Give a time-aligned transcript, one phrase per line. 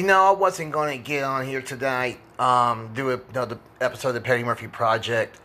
[0.00, 4.14] You know, I wasn't going to get on here tonight, um, do another episode of
[4.14, 5.38] the Petty Murphy Project,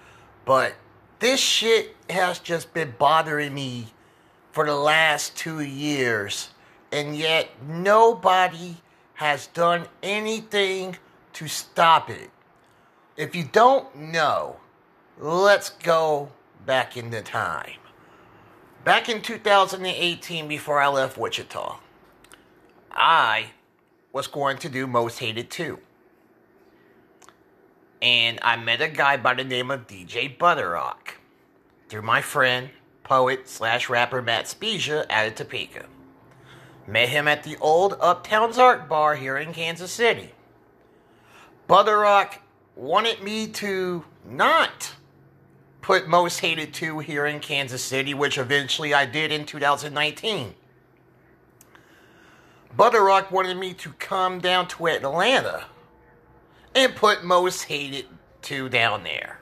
[0.46, 0.76] but
[1.20, 3.88] this shit has just been bothering me
[4.54, 6.52] for the last two years,
[6.90, 8.78] and yet nobody
[9.16, 10.96] has done anything
[11.34, 12.30] to stop it.
[13.18, 14.56] If you don't know,
[15.20, 16.32] let's go
[16.66, 17.80] back in the time.
[18.86, 21.78] Back in 2018, before I left Wichita,
[22.94, 23.48] I
[24.16, 25.78] was going to do Most Hated 2.
[28.02, 31.16] And I met a guy by the name of DJ Butterrock
[31.90, 32.70] through my friend,
[33.04, 35.88] poet slash rapper Matt Spezia out of Topeka.
[36.88, 40.32] Met him at the old Uptown's Art Bar here in Kansas City.
[41.68, 42.38] Butterrock
[42.78, 44.96] wanted me to not
[45.82, 50.56] put Most Hated 2 here in Kansas City, which eventually I did in 2019.
[52.78, 55.66] Butterrock wanted me to come down to Atlanta
[56.74, 58.06] and put Most Hated
[58.42, 59.40] 2 down there.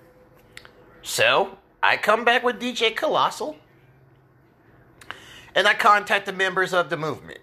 [1.02, 3.58] So, I come back with DJ Colossal
[5.56, 7.40] and I contact the members of the movement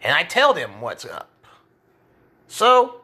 [0.00, 1.30] and I tell them what's up.
[2.46, 3.02] So,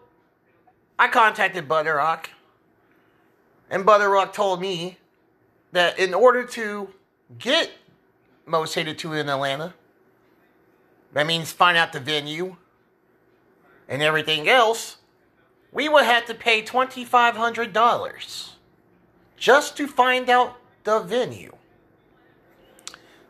[0.98, 2.26] I contacted Butterrock
[3.68, 4.98] and Butterrock told me
[5.72, 6.88] that in order to
[7.38, 7.70] get
[8.46, 9.74] Most Hated 2 in Atlanta,
[11.14, 12.56] that means find out the venue
[13.88, 14.98] and everything else.
[15.72, 18.50] We would have to pay $2,500
[19.36, 21.56] just to find out the venue.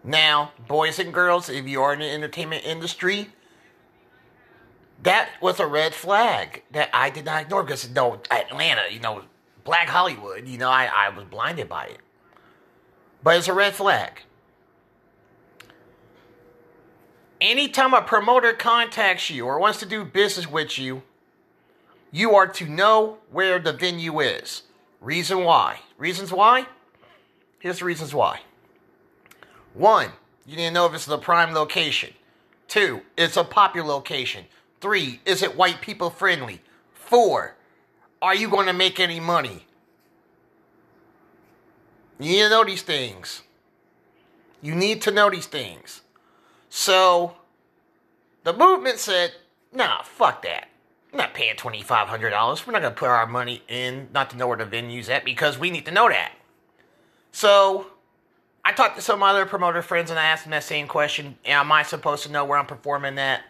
[0.02, 3.28] Now, boys and girls, if you are in the entertainment industry,
[5.02, 9.22] that was a red flag that I did not ignore because, no, Atlanta, you know,
[9.64, 12.00] Black Hollywood, you know, I, I was blinded by it.
[13.22, 14.20] But it's a red flag.
[17.44, 21.02] Anytime a promoter contacts you or wants to do business with you,
[22.10, 24.62] you are to know where the venue is.
[25.00, 25.80] Reason why?
[25.98, 26.66] Reasons why?
[27.58, 28.40] Here's the reasons why.
[29.74, 30.10] One,
[30.46, 32.14] you need to know if it's the prime location.
[32.68, 34.46] Two, it's a popular location.
[34.80, 36.62] Three, is it white people friendly?
[36.92, 37.56] Four,
[38.22, 39.66] are you going to make any money?
[42.18, 43.42] You need to know these things.
[44.62, 46.00] You need to know these things.
[46.76, 47.36] So
[48.42, 49.30] the movement said,
[49.72, 50.66] nah, fuck that.
[51.12, 52.66] I'm not paying $2,500.
[52.66, 55.24] We're not going to put our money in not to know where the venue's at
[55.24, 56.32] because we need to know that.
[57.30, 57.86] So
[58.64, 61.38] I talked to some other promoter friends and I asked them that same question.
[61.44, 63.42] Am I supposed to know where I'm performing at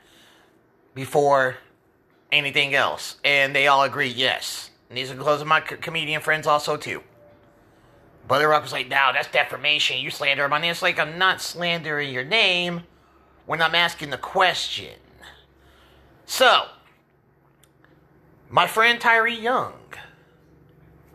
[0.94, 1.56] before
[2.30, 3.16] anything else?
[3.24, 4.70] And they all agreed yes.
[4.90, 7.02] And these are close my comedian friends also too.
[8.28, 9.98] Butter Rock was like, no, that's defamation.
[10.02, 10.72] You slander my name.
[10.72, 12.82] It's like, I'm not slandering your name
[13.46, 14.94] when I'm asking the question.
[16.26, 16.66] So,
[18.48, 19.74] my friend Tyree Young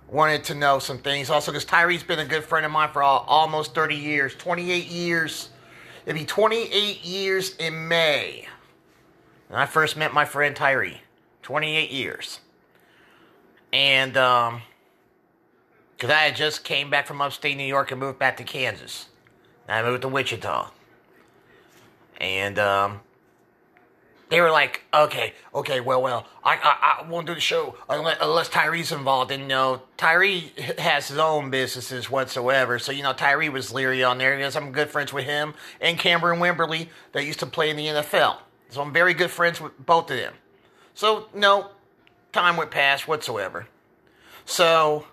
[0.08, 1.30] wanted to know some things.
[1.30, 4.86] Also, because Tyree's been a good friend of mine for all, almost 30 years, 28
[4.86, 5.50] years.
[6.06, 8.48] It'd be 28 years in May.
[9.48, 11.02] When I first met my friend Tyree.
[11.42, 12.40] 28 years.
[13.74, 14.62] And, um,
[15.96, 19.08] because I had just came back from upstate New York and moved back to Kansas.
[19.68, 20.70] And I moved to Wichita.
[22.20, 23.02] And, um,
[24.30, 28.18] they were like, okay, okay, well, well, I, I, I won't do the show unless,
[28.22, 29.32] unless Tyree's involved.
[29.32, 32.78] And, you know, Tyree has his own businesses whatsoever.
[32.78, 35.98] So, you know, Tyree was leery on there because I'm good friends with him and
[35.98, 38.38] Kamerion Wimbley that used to play in the NFL.
[38.70, 40.34] So I'm very good friends with both of them.
[40.94, 41.72] So, no,
[42.32, 43.68] time would pass whatsoever.
[44.46, 45.06] So,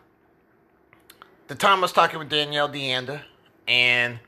[1.48, 3.22] the time I was talking with Danielle Deanda,
[3.68, 4.18] and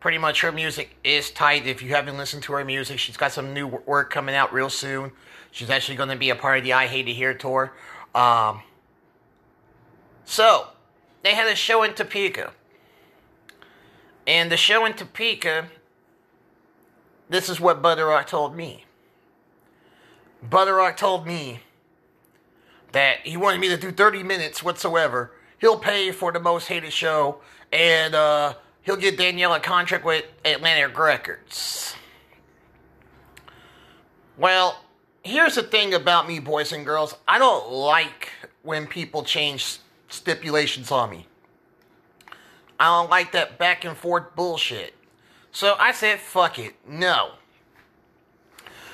[0.00, 1.66] pretty much her music is tight.
[1.66, 4.70] If you haven't listened to her music, she's got some new work coming out real
[4.70, 5.12] soon.
[5.50, 7.72] She's actually going to be a part of the I Hate to Hear tour.
[8.14, 8.62] Um,
[10.24, 10.68] so,
[11.22, 12.52] they had a show in Topeka.
[14.26, 15.68] And the show in Topeka,
[17.28, 18.84] this is what Butterrock told me.
[20.48, 21.60] Butterrock told me
[22.92, 25.32] that he wanted me to do 30 minutes whatsoever.
[25.58, 30.24] He'll pay for the most hated show, and uh, he'll get Danielle a contract with
[30.44, 31.94] Atlantic Records.
[34.36, 34.82] Well,
[35.22, 37.14] here's the thing about me, boys and girls.
[37.28, 38.30] I don't like
[38.62, 39.78] when people change
[40.08, 41.26] stipulations on me.
[42.78, 44.94] I don't like that back and forth bullshit.
[45.52, 47.32] So I said, fuck it, no.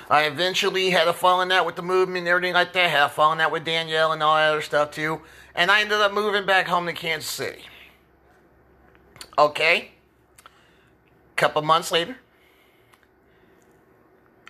[0.08, 2.90] I eventually had a falling out with the movement and everything like that.
[2.90, 5.20] Had a falling out with Danielle and all that other stuff too.
[5.54, 7.62] And I ended up moving back home to Kansas City.
[9.38, 9.90] Okay.
[11.36, 12.16] Couple months later,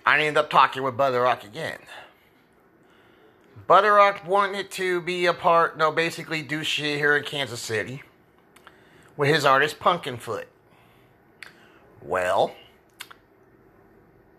[0.05, 1.79] I ended up talking with Butterrock again.
[3.67, 8.03] Butterrock wanted to be a part, no, basically do shit here in Kansas City
[9.17, 10.45] with his artist Pumpkinfoot.
[12.01, 12.55] Well,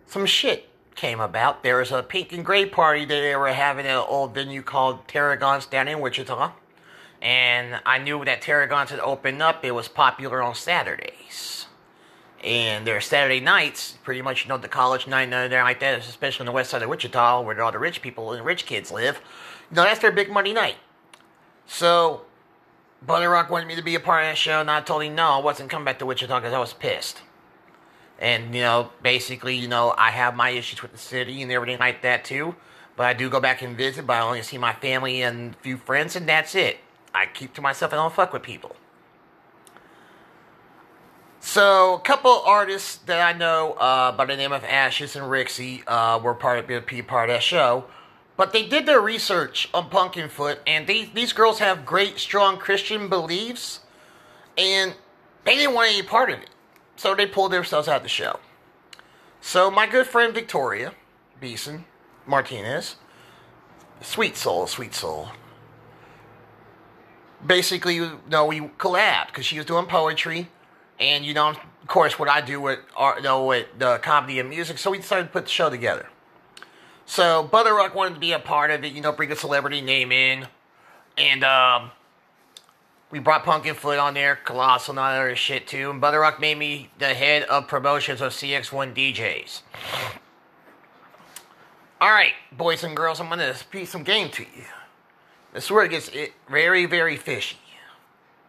[0.07, 1.61] some shit came about.
[1.61, 4.63] There was a pink and gray party that they were having at an old venue
[4.63, 6.53] called Tarragon's down in Wichita.
[7.21, 9.63] And I knew that Tarragon's had opened up.
[9.65, 11.67] It was popular on Saturdays.
[12.43, 15.99] And their Saturday nights, pretty much, you know, the college night and everything like that,
[15.99, 18.91] especially on the west side of Wichita, where all the rich people and rich kids
[18.91, 19.19] live.
[19.69, 20.77] You know, that's their big money night.
[21.67, 22.21] So,
[23.05, 25.15] Butter Rock wanted me to be a part of that show, and I told him
[25.15, 27.21] no, I wasn't coming back to Wichita because I was pissed.
[28.19, 31.79] And, you know, basically, you know, I have my issues with the city and everything
[31.79, 32.55] like that too.
[32.95, 35.57] But I do go back and visit, but I only see my family and a
[35.59, 36.79] few friends, and that's it.
[37.13, 38.75] I keep to myself I don't fuck with people.
[41.41, 45.83] So, a couple artists that I know uh, by the name of Ashes and Rixie
[45.87, 47.85] uh, were part of be part of that show.
[48.35, 53.09] But they did their research on Pumpkinfoot, and they, these girls have great, strong Christian
[53.09, 53.81] beliefs,
[54.57, 54.95] and
[55.43, 56.49] they didn't want any part of it.
[56.95, 58.39] So they pulled themselves out of the show.
[59.41, 60.93] So my good friend Victoria
[61.39, 61.85] Beeson
[62.25, 62.95] Martinez,
[64.01, 65.29] sweet soul, sweet soul.
[67.45, 70.49] Basically, you know, we collabed because she was doing poetry,
[70.99, 74.39] and you know, of course, what I do with art, you know, with the comedy
[74.39, 74.77] and music.
[74.77, 76.09] So we decided to put the show together.
[77.05, 80.11] So Butterrock wanted to be a part of it, you know, bring a celebrity name
[80.11, 80.47] in,
[81.17, 81.91] and um,
[83.11, 85.89] we brought Pumpkinfoot on there, Colossal, and all that other shit too.
[85.89, 89.61] And Butterrock made me the head of promotions of CX1 DJs.
[92.01, 94.63] Alright, boys and girls, I'm gonna speak some game to you.
[95.59, 97.57] This is where it gets it very, very fishy.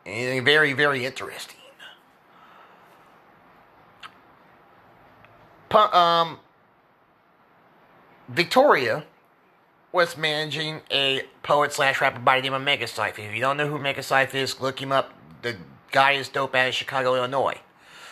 [0.06, 1.56] And very, very interesting.
[5.72, 6.38] Um,
[8.28, 9.06] Victoria
[9.90, 13.18] was managing a poet slash rapper by the name of Megacypher.
[13.18, 15.12] If you don't know who Megacypher is, look him up.
[15.42, 15.56] The
[15.90, 17.58] guy is dope out of Chicago, Illinois.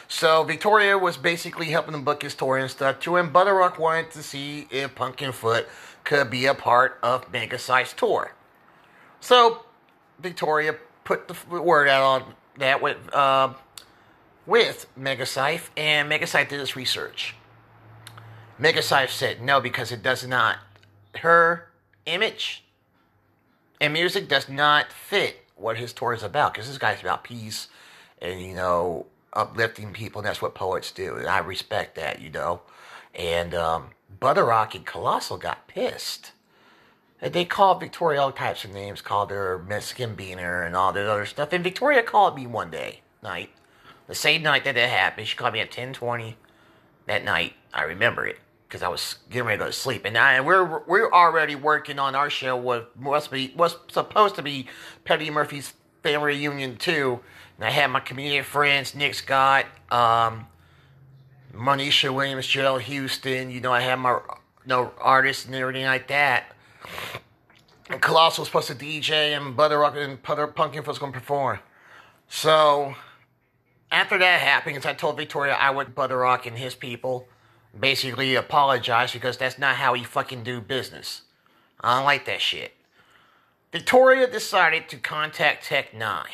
[0.09, 4.11] So Victoria was basically helping him book his tour and stuff too, and Butterrock wanted
[4.11, 5.67] to see if Pumpkinfoot
[6.03, 8.33] could be a part of Megacypher's tour.
[9.21, 9.65] So
[10.19, 13.55] Victoria put the word out on that with uh,
[14.47, 17.35] with Megacypher, and Megacypher did his research.
[18.61, 20.59] Megacypher said no because it does not.
[21.17, 21.69] Her
[22.07, 22.65] image
[23.81, 27.69] and music does not fit what his tour is about because this guy's about peace
[28.21, 32.31] and you know uplifting people and that's what poets do and i respect that you
[32.31, 32.61] know
[33.15, 33.89] and um,
[34.21, 36.33] butterrock and colossal got pissed
[37.21, 41.27] they called victoria all types of names called her mexican beaner and all this other
[41.27, 43.51] stuff and victoria called me one day night
[44.07, 46.35] the same night that it happened she called me at 10.20
[47.07, 50.05] that night i remember it because I was getting ready to go to sleep.
[50.05, 52.55] And I, we're we're already working on our show.
[52.57, 54.69] What must be was supposed to be
[55.05, 55.73] Petty Murphy's
[56.03, 57.21] family reunion too.
[57.57, 60.47] And I had my comedian friends, Nick Scott, um,
[61.55, 63.51] Monisha Williams, Jill Houston.
[63.51, 64.21] You know, I had my you
[64.67, 66.55] know, artists and everything like that.
[67.91, 71.19] And Colossal was supposed to DJ, and Butter Rock and Putter Pumpkin was going to
[71.19, 71.59] perform.
[72.29, 72.95] So
[73.91, 77.29] after that happened, I told Victoria I would Butter Rock and his people
[77.79, 81.23] basically apologize because that's not how he fucking do business.
[81.81, 82.75] I don't like that shit.
[83.73, 86.25] Victoria decided to contact Tech N9ne.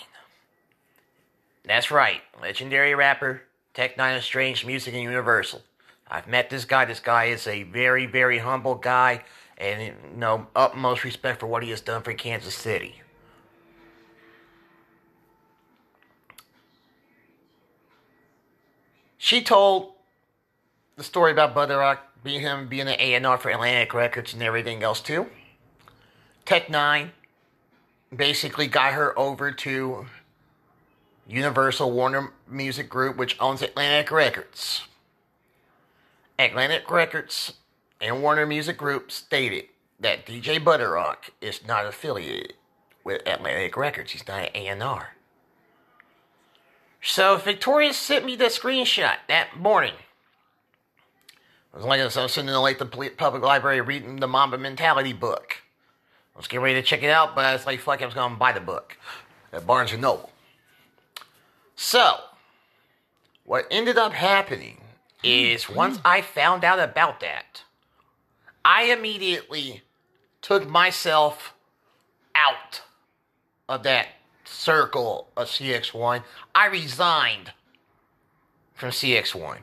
[1.64, 5.62] That's right, legendary rapper Tech N9ne of Strange Music and Universal.
[6.08, 6.84] I've met this guy.
[6.84, 9.24] This guy is a very, very humble guy,
[9.58, 13.00] and you know, utmost respect for what he has done for Kansas City.
[19.18, 19.92] She told
[20.96, 24.82] the story about Butter Rock being him being an A&R for Atlantic Records and everything
[24.82, 25.28] else too.
[26.44, 27.10] Tech N9ne
[28.14, 30.06] basically got her over to
[31.26, 34.82] Universal Warner Music Group, which owns Atlantic Records.
[36.38, 37.54] Atlantic Records
[38.04, 39.64] and Warner Music Group stated
[39.98, 42.52] that DJ Butterrock is not affiliated
[43.02, 44.12] with Atlantic Records.
[44.12, 45.14] He's not an A&R.
[47.02, 49.94] So Victoria sent me the screenshot that morning.
[51.72, 54.58] I was like, I was sitting in the late the public library reading the Mamba
[54.58, 55.62] Mentality book.
[56.34, 58.14] I was getting ready to check it out, but I was like, fuck, I was
[58.14, 58.98] going to buy the book
[59.50, 60.30] at Barnes & Noble.
[61.74, 62.16] So,
[63.44, 64.82] what ended up happening
[65.22, 67.62] is once I found out about that,
[68.64, 69.82] I immediately
[70.40, 71.54] took myself
[72.34, 72.82] out
[73.68, 74.08] of that
[74.44, 76.22] circle of CX1.
[76.54, 77.52] I resigned
[78.74, 79.58] from CX1.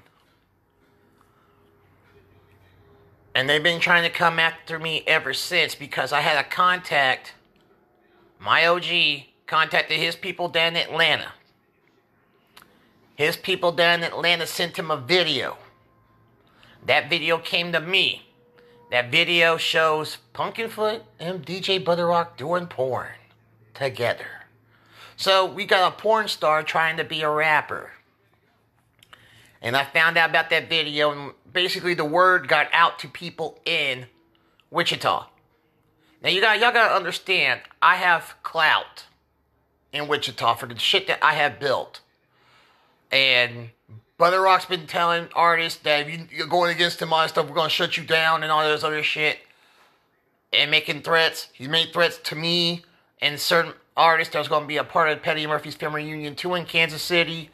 [3.33, 7.33] And they've been trying to come after me ever since because I had a contact,
[8.39, 11.33] my OG contacted his people down in Atlanta.
[13.15, 15.57] His people down in Atlanta sent him a video.
[16.85, 18.30] That video came to me.
[18.91, 23.07] That video shows Pumpkinfoot and DJ Butterrock doing porn
[23.73, 24.43] together.
[25.15, 27.93] So we got a porn star trying to be a rapper.
[29.61, 33.61] And I found out about that video, and basically the word got out to people
[33.63, 34.07] in
[34.69, 35.29] Wichita.
[36.21, 39.05] Now you got y'all gotta understand, I have clout
[39.93, 42.01] in Wichita for the shit that I have built.
[43.09, 43.69] And
[44.21, 47.69] Butter Rock's been telling artists that if you're going against him on stuff, we're gonna
[47.69, 49.39] shut you down and all this other shit.
[50.53, 51.47] And making threats.
[51.53, 52.85] He made threats to me
[53.19, 56.53] and certain artists that was gonna be a part of Petty Murphy's family reunion too
[56.53, 57.49] in Kansas City.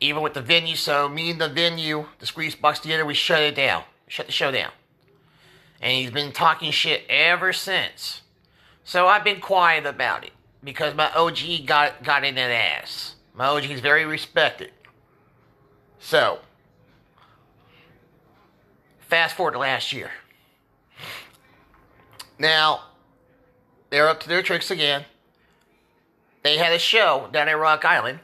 [0.00, 3.40] Even with the venue, so me and the venue, the Squeeze Box Theater, we shut
[3.40, 3.84] it down.
[4.08, 4.72] Shut the show down.
[5.80, 8.22] And he's been talking shit ever since.
[8.82, 10.32] So I've been quiet about it.
[10.64, 13.14] Because my OG got got in that ass.
[13.36, 14.72] My OG is very respected.
[16.02, 16.40] So,
[18.98, 20.10] fast forward to last year.
[22.38, 22.82] Now,
[23.88, 25.04] they're up to their tricks again.
[26.42, 28.18] They had a show down at Rock Island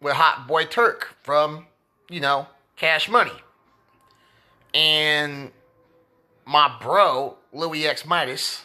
[0.00, 1.66] with Hot Boy Turk from,
[2.08, 3.32] you know, Cash Money.
[4.72, 5.50] And
[6.46, 8.62] my bro, Louis X Midas,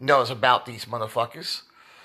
[0.00, 1.62] knows about these motherfuckers.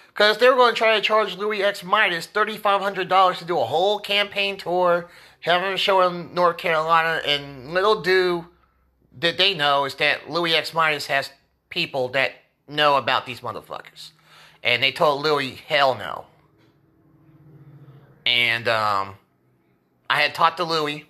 [0.10, 3.66] Because they were going to try to charge Louis X Midas $3,500 to do a
[3.66, 5.10] whole campaign tour,
[5.42, 8.48] have him show in North Carolina, and little do
[9.20, 11.32] that they know is that Louis X Midas has
[11.70, 12.34] people that
[12.68, 14.12] know about these motherfuckers.
[14.64, 16.26] And they told Louis, hell no.
[18.26, 19.16] And um,
[20.10, 21.06] I had talked to Louis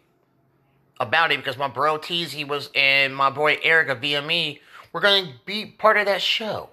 [0.99, 4.59] about it because my bro Teasy was and my boy Eric of VME
[4.93, 6.69] were going to be part of that show.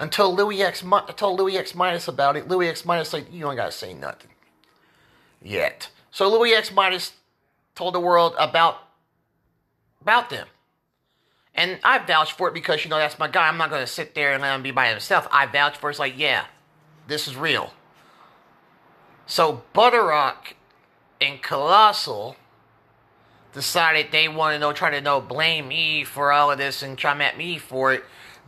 [0.00, 0.82] Until Louis X
[1.16, 2.48] told Louis X Midas about it.
[2.48, 4.31] Louis X Midas like, you don't gotta say nothing.
[5.42, 5.90] Yet.
[6.10, 7.12] So Louis X Midas
[7.74, 8.76] told the world about
[10.00, 10.46] about them.
[11.54, 13.46] And I vouched for it because, you know, that's my guy.
[13.46, 15.28] I'm not to sit there and let him be by himself.
[15.30, 15.92] I vouched for it.
[15.92, 16.46] It's like, yeah,
[17.06, 17.72] this is real.
[19.26, 20.54] So Butterrock
[21.20, 22.36] and Colossal
[23.52, 26.98] decided they wanted to know, try to know, blame me for all of this and
[26.98, 28.04] come at me for it.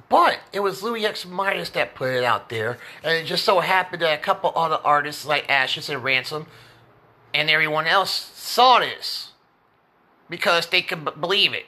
[0.08, 2.78] But it was Louis X Midas that put it out there.
[3.02, 6.46] And it just so happened that a couple other artists like Ashes and Ransom
[7.35, 9.33] and everyone else saw this
[10.31, 11.67] because they could b- believe it.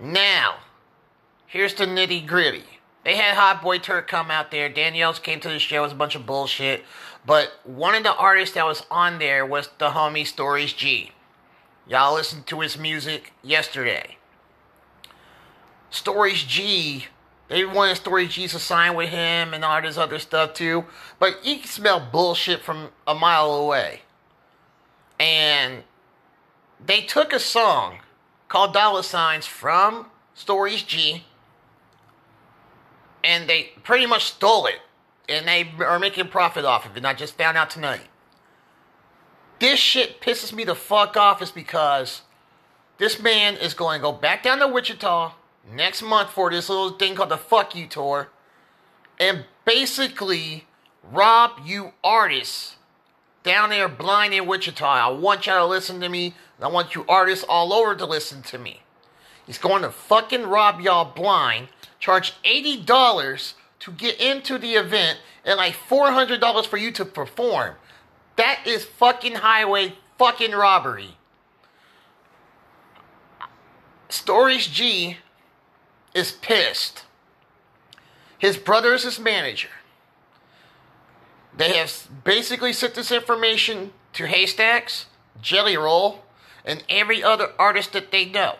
[0.00, 0.60] Now,
[1.46, 2.64] here's the nitty gritty.
[3.04, 4.68] They had Hot Boy Turk come out there.
[4.68, 5.78] Danielle's came to the show.
[5.78, 6.84] It was a bunch of bullshit.
[7.26, 11.10] But one of the artists that was on there was the homie Stories G.
[11.86, 14.16] Y'all listened to his music yesterday.
[15.90, 17.06] Stories G,
[17.52, 20.86] they wanted Stories G to sign with him and all this other stuff too.
[21.18, 24.00] But you can smell bullshit from a mile away.
[25.20, 25.82] And
[26.84, 27.98] they took a song
[28.48, 31.24] called Dollar Signs from Stories G
[33.22, 34.80] and they pretty much stole it
[35.28, 36.98] and they are making profit off of it.
[36.98, 38.08] And I just found out tonight.
[39.58, 42.22] This shit pisses me the fuck off is because
[42.96, 45.34] this man is going to go back down to Wichita
[45.70, 48.28] next month for this little thing called the Fuck You Tour
[49.18, 50.66] and basically
[51.02, 52.76] rob you artists
[53.42, 54.84] down there blind in Wichita.
[54.84, 56.34] I want y'all to listen to me.
[56.60, 58.82] I want you artists all over to listen to me.
[59.46, 65.56] He's going to fucking rob y'all blind, charge $80 to get into the event, and
[65.56, 67.74] like $400 for you to perform.
[68.36, 71.16] That is fucking highway fucking robbery.
[74.08, 75.16] Stories G
[76.14, 77.04] is pissed.
[78.38, 79.68] His brother is his manager.
[81.56, 85.06] They have basically sent this information to Haystacks,
[85.40, 86.24] Jelly Roll,
[86.64, 88.56] and every other artist that they know.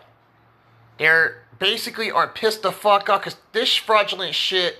[0.97, 4.79] They're basically are pissed the fuck off because this fraudulent shit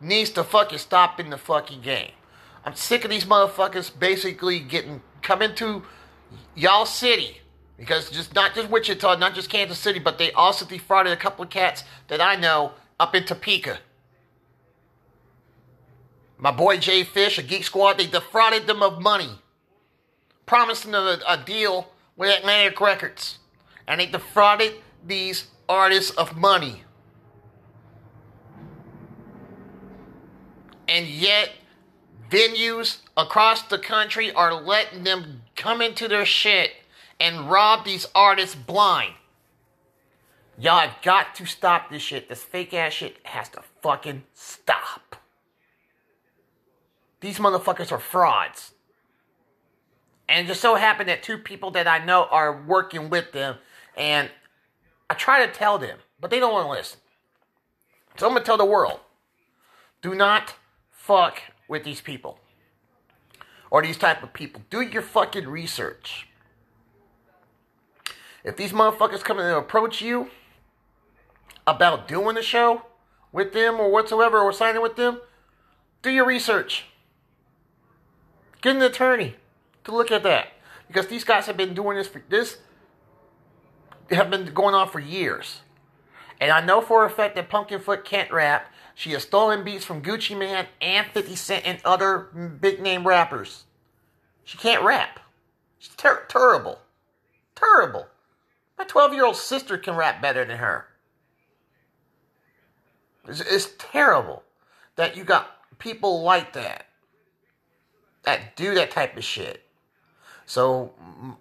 [0.00, 2.12] needs to fucking stop in the fucking game.
[2.64, 5.82] I'm sick of these motherfuckers basically getting coming to
[6.54, 7.41] y'all city
[7.82, 11.42] because just not just Wichita, not just Kansas City, but they also defrauded a couple
[11.42, 13.80] of cats that I know up in Topeka.
[16.38, 19.30] My boy Jay Fish, a Geek Squad, they defrauded them of money,
[20.46, 23.38] promising them a, a deal with Atlantic Records,
[23.88, 24.74] and they defrauded
[25.04, 26.84] these artists of money.
[30.86, 31.50] And yet,
[32.30, 36.74] venues across the country are letting them come into their shit
[37.22, 39.14] and rob these artists blind.
[40.58, 42.28] Y'all have got to stop this shit.
[42.28, 45.14] This fake ass shit has to fucking stop.
[47.20, 48.72] These motherfuckers are frauds.
[50.28, 53.56] And it just so happened that two people that I know are working with them,
[53.96, 54.28] and
[55.08, 56.98] I try to tell them, but they don't want to listen.
[58.16, 58.98] So I'm gonna tell the world:
[60.00, 60.54] do not
[60.90, 62.40] fuck with these people
[63.70, 64.62] or these type of people.
[64.70, 66.26] Do your fucking research.
[68.44, 70.30] If these motherfuckers come and approach you
[71.66, 72.82] about doing the show
[73.30, 75.20] with them or whatsoever or signing with them,
[76.02, 76.86] do your research.
[78.60, 79.36] Get an attorney
[79.84, 80.48] to look at that.
[80.88, 82.58] Because these guys have been doing this for this
[84.10, 85.60] have been going on for years.
[86.40, 88.70] And I know for a fact that Pumpkinfoot can't rap.
[88.94, 92.18] She has stolen beats from Gucci Mane and 50 Cent and other
[92.60, 93.64] big name rappers.
[94.44, 95.20] She can't rap.
[95.78, 96.80] She's ter- terrible.
[97.54, 98.06] Terrible.
[98.78, 100.86] My 12 year old sister can rap better than her.
[103.28, 104.42] It's, it's terrible
[104.96, 106.86] that you got people like that
[108.24, 109.62] that do that type of shit.
[110.46, 110.92] So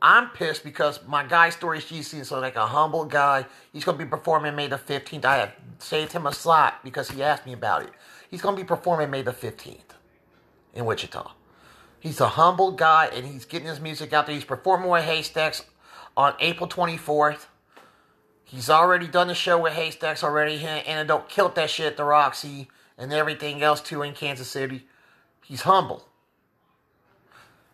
[0.01, 3.45] I'm pissed because my guy Stories G seems like a humble guy.
[3.73, 5.25] He's to be performing May the 15th.
[5.25, 7.91] I have saved him a slot because he asked me about it.
[8.29, 9.95] He's to be performing May the 15th
[10.73, 11.31] in Wichita.
[11.99, 14.35] He's a humble guy and he's getting his music out there.
[14.35, 15.65] He's performing with Haystacks
[16.15, 17.45] on April 24th.
[18.43, 20.63] He's already done the show with Haystacks already.
[20.65, 24.85] And don't killed that shit at the Roxy and everything else too in Kansas City.
[25.43, 26.07] He's humble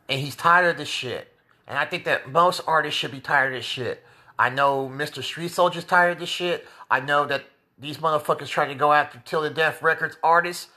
[0.10, 1.34] and he's tired of this shit.
[1.68, 4.04] And I think that most artists should be tired of this shit.
[4.40, 5.24] I know Mr.
[5.24, 6.68] Street Soldier's tired of this shit.
[6.90, 7.44] I know that
[7.78, 10.70] these motherfuckers try to go after Till the Death Records artists.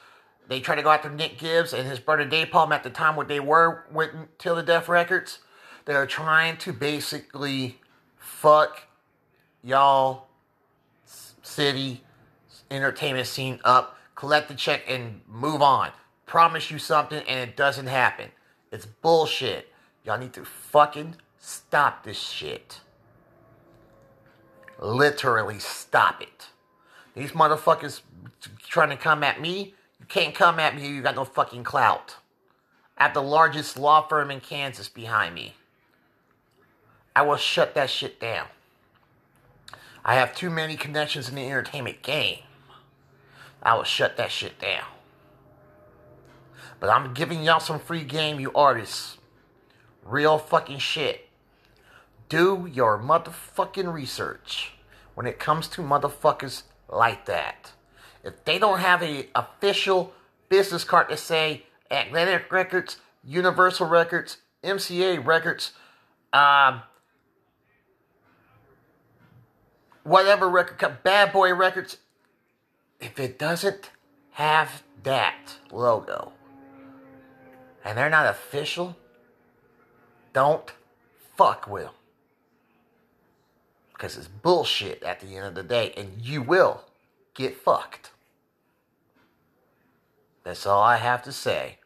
[0.49, 3.15] They try to go after Nick Gibbs and his brother Dave Napalm at the time
[3.15, 5.39] when they were with Till the Death Records.
[5.91, 7.81] They are trying to basically
[8.17, 8.83] fuck
[9.61, 10.29] y'all
[11.43, 12.05] city
[12.71, 15.91] entertainment scene up, collect the check, and move on.
[16.27, 18.31] Promise you something, and it doesn't happen.
[18.71, 19.73] It's bullshit.
[20.05, 22.83] Y'all need to fucking stop this shit.
[24.79, 26.51] Literally stop it.
[27.17, 28.03] These motherfuckers
[28.65, 29.75] trying to come at me.
[29.99, 30.87] You can't come at me.
[30.87, 32.15] You got no fucking clout.
[32.97, 35.55] I have the largest law firm in Kansas behind me.
[37.15, 38.47] I will shut that shit down.
[40.05, 42.39] I have too many connections in the entertainment game.
[43.63, 44.85] I will shut that shit down.
[46.79, 49.19] But I'm giving y'all some free game, you artists.
[50.03, 51.29] Real fucking shit.
[52.31, 54.73] Do your motherfucking research
[55.15, 57.73] when it comes to motherfuckers like that.
[58.23, 60.13] if they don't have a official
[60.49, 65.73] business card to say Atlantic Records, Universal Records, MCA Records,
[66.33, 66.83] um,
[70.11, 71.99] whatever record, Bad Boy Records,
[73.01, 73.91] if it doesn't
[74.33, 76.33] have that logo
[77.85, 78.97] and they're not official,
[80.33, 80.73] don't
[81.37, 81.95] fuck with them.
[83.93, 86.85] Because it's bullshit at the end of the day, and you will
[87.35, 88.11] get fucked.
[90.43, 91.79] That's all I have to say,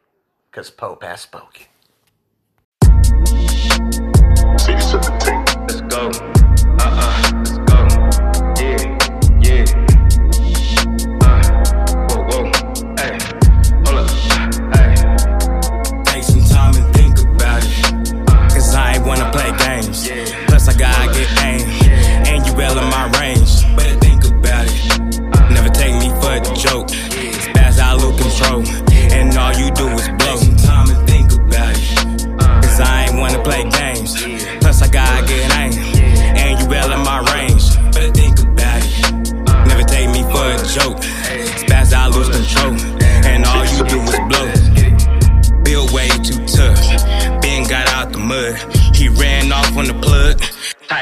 [0.51, 1.67] because Pope has spoken.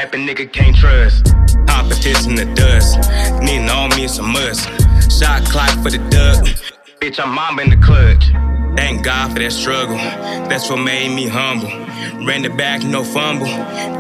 [0.03, 1.27] Type of nigga can't trust.
[1.69, 2.99] Competition the dust.
[3.41, 4.65] Need on me some must.
[5.17, 6.45] Shot clock for the duck.
[6.99, 8.25] Bitch, I'm mom in the clutch.
[8.77, 9.95] Thank God for that struggle.
[10.49, 11.69] That's what made me humble.
[12.27, 13.47] Ran the back, no fumble.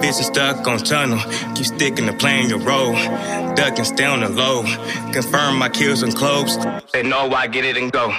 [0.00, 1.20] Vision stuck on tunnel.
[1.54, 2.94] Keep sticking to playing your role.
[3.54, 4.64] Ducking, stay on the low.
[5.12, 6.58] Confirm my kills and clothes.
[6.92, 8.12] They know I get it and go.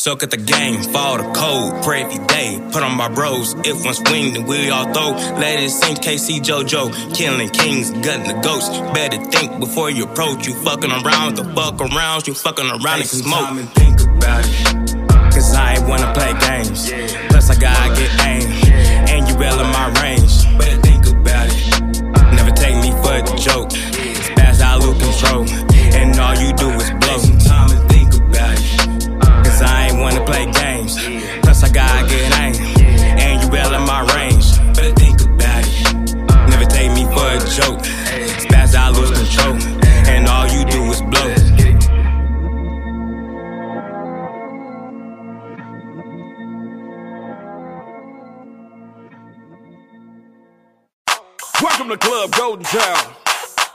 [0.00, 2.58] Soak at the game, fall the cold, pray every day.
[2.72, 5.10] Put on my bros, if one swing, then we all throw.
[5.36, 8.70] Let it sink, KC JoJo, killing kings, gutting the ghosts.
[8.96, 10.46] Better think before you approach.
[10.46, 13.44] You fucking around, the fuck around, you fucking around and smoke.
[13.44, 15.34] Time and think about it.
[15.34, 16.90] Cause I ain't wanna play games.
[17.28, 18.48] Plus, I gotta get aim.
[19.04, 20.32] And you well in my range.
[20.56, 21.92] Better think about it.
[22.32, 23.68] Never take me for a joke.
[23.68, 25.44] Spaz out, lose control.
[25.92, 27.39] And all you do is blow.
[30.30, 30.94] Play games.
[31.42, 32.54] Plus, I gotta get aim.
[33.18, 34.46] And you well in my range.
[34.76, 36.14] Better think about it.
[36.50, 37.82] Never take me for a joke.
[38.42, 39.56] Spaz out, lose control.
[40.06, 41.28] And all you do is blow.
[51.60, 53.06] Welcome to Club Golden Child,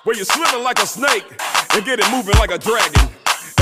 [0.05, 1.25] where you're swimming like a snake
[1.73, 3.09] and get it moving like a dragon.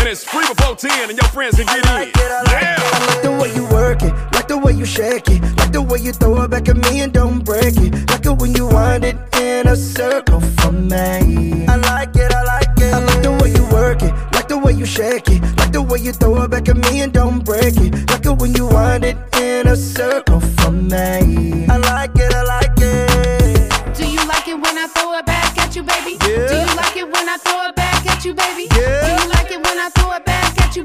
[0.04, 2.12] And it's free before 10 and your friends can get in.
[2.20, 2.76] Yeah.
[2.84, 5.82] I like the way you work it, like the way you shake it, like the
[5.82, 8.68] way you throw it back at me and don't break it, like it when you
[8.68, 11.66] wind it in a circle for me.
[11.68, 12.94] I like it, I like it.
[12.94, 15.82] I like the way you work it, like the way you shake it, like the
[15.82, 18.68] way you throw it back at me and don't break it, like it when you
[18.68, 21.66] wind it in a circle for me.
[21.70, 23.96] I like it, I like it.
[23.96, 26.18] Do you like it when I throw it back at you, baby?
[26.28, 26.48] Yeah.
[26.52, 28.68] Do you like it when I throw it back at you, baby?
[28.76, 29.23] Yeah.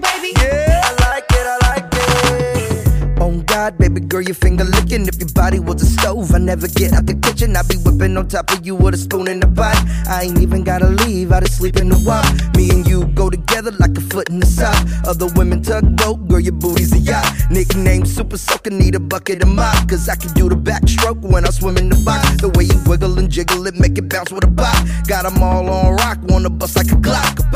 [0.08, 0.32] Baby?
[0.40, 3.20] Yeah, I like it, I like it.
[3.20, 5.06] On God, baby girl, your finger licking.
[5.06, 7.56] If your body was a stove, I never get out the kitchen.
[7.56, 9.76] I be whipping on top of you with a spoon in the pot.
[10.08, 12.24] I ain't even gotta leave, I just sleep in the walk.
[12.56, 14.78] Me and you go together like a foot in the sock.
[15.06, 17.26] Other women tugboat, girl, your booty's a yacht.
[17.50, 19.88] Nickname super soaker, need a bucket of mop.
[19.88, 22.40] Cause I can do the backstroke when I swim in the box.
[22.40, 24.76] The way you wiggle and jiggle it, make it bounce with a bop.
[25.08, 27.47] Got 'em all on rock, wanna bust like a pop.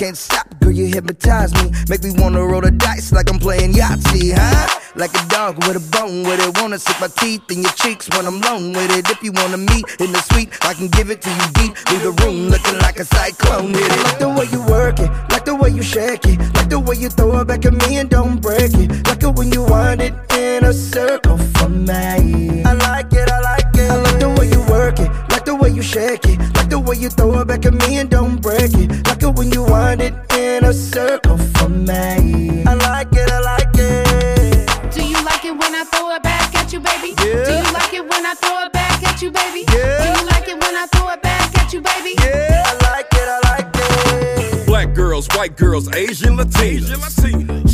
[0.00, 1.70] Can't stop, girl, you hypnotize me.
[1.90, 4.80] Make me wanna roll the dice like I'm playing Yahtzee, huh?
[4.96, 6.58] Like a dog with a bone with it.
[6.58, 9.10] Wanna stick my teeth in your cheeks when I'm alone with it.
[9.10, 11.76] If you wanna meet in the suite, I can give it to you deep.
[11.90, 13.74] Leave the room looking like a cyclone.
[13.74, 14.02] Hit it.
[14.04, 16.96] Like the way you work it, like the way you shake it, like the way
[16.96, 19.06] you throw it back at me and don't break it.
[19.06, 22.62] Like it when you wind it in a circle for me.
[22.64, 23.90] I like it, I like it.
[23.90, 26.96] I like the way you work it, like the way you shake it, the way
[26.96, 29.06] you throw it back at me and don't break it.
[29.06, 32.62] Like it when you wind it in a circle for me.
[32.64, 34.94] I like it, I like it.
[34.94, 37.14] Do you like it when I throw it back at you, baby?
[37.18, 37.44] Yeah.
[37.44, 39.64] Do you like it when I throw it back at you, baby?
[39.68, 40.14] Yeah.
[40.14, 42.14] Do you like it when I throw it back at you, baby?
[42.22, 44.66] Yeah, I like it, I like it.
[44.66, 46.88] Black girls, white girls, Asian Latinas.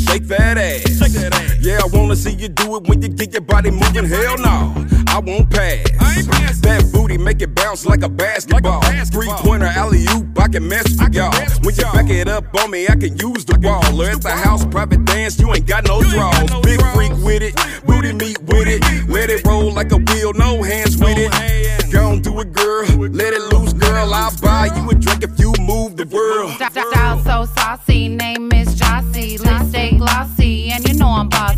[0.07, 0.97] Shake that ass.
[0.97, 1.57] Shake that ass.
[1.61, 4.05] Yeah, I wanna see you do it when you get your body moving.
[4.05, 4.73] Hell no,
[5.17, 5.83] I won't pass.
[5.99, 6.61] I ain't passing.
[6.61, 8.81] That booty make it bounce like a basketball.
[8.81, 9.23] Like basketball.
[9.23, 11.31] Three pointer alley oop, I can mess with y'all.
[11.63, 13.81] When you back it up on me, I can use the wall.
[13.99, 16.37] Or at the house, private dance, you ain't got no you draws.
[16.37, 16.93] Got no Big draws.
[16.93, 17.55] freak with it,
[17.87, 19.09] booty meat with it.
[19.09, 21.91] Let it roll like a wheel, no hands with it.
[21.91, 22.85] Gon' do it, girl.
[22.85, 24.13] Let it loose, girl.
[24.13, 26.51] I'll buy you a drink if you move the world.
[26.51, 29.39] Style so saucy, name is Jossie.
[29.39, 31.56] Lipstick glossy, and you know I'm bossy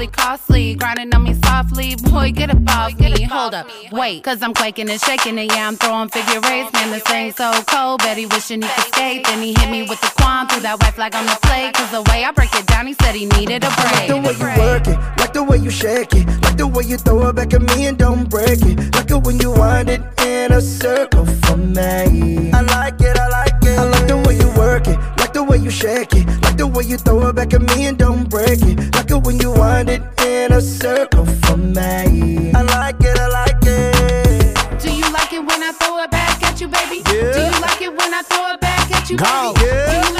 [0.00, 0.74] it costly.
[0.74, 3.22] Grinding on me softly, boy, get up off me.
[3.22, 6.72] Hold up, wait, cause I'm quaking and shaking and yeah, I'm throwing figure eights.
[6.72, 9.24] Man, this thing so cold, Betty wishing he could skate.
[9.26, 11.74] Then he hit me with the quam, threw that white flag on the plate.
[11.74, 14.08] Cause the way I break it down, he said he needed a break.
[14.08, 16.84] Like the way you work it, like the way you shake it, like the way
[16.84, 19.88] you throw it back at me and don't break it, like it when you wind
[19.88, 22.50] it in a circle for me.
[22.52, 23.78] I like it, I like it.
[23.78, 26.26] I like the way you work it, like the way you shake it,
[26.58, 29.38] the way you throw it back at me and don't break it, like it when
[29.38, 32.52] you wind it in a circle for me.
[32.52, 34.80] I like it, I like it.
[34.82, 37.02] Do you like it when I throw it back at you, baby?
[37.04, 39.54] Do you like it when I throw it back at you, Go.
[39.54, 40.10] baby?
[40.10, 40.17] Do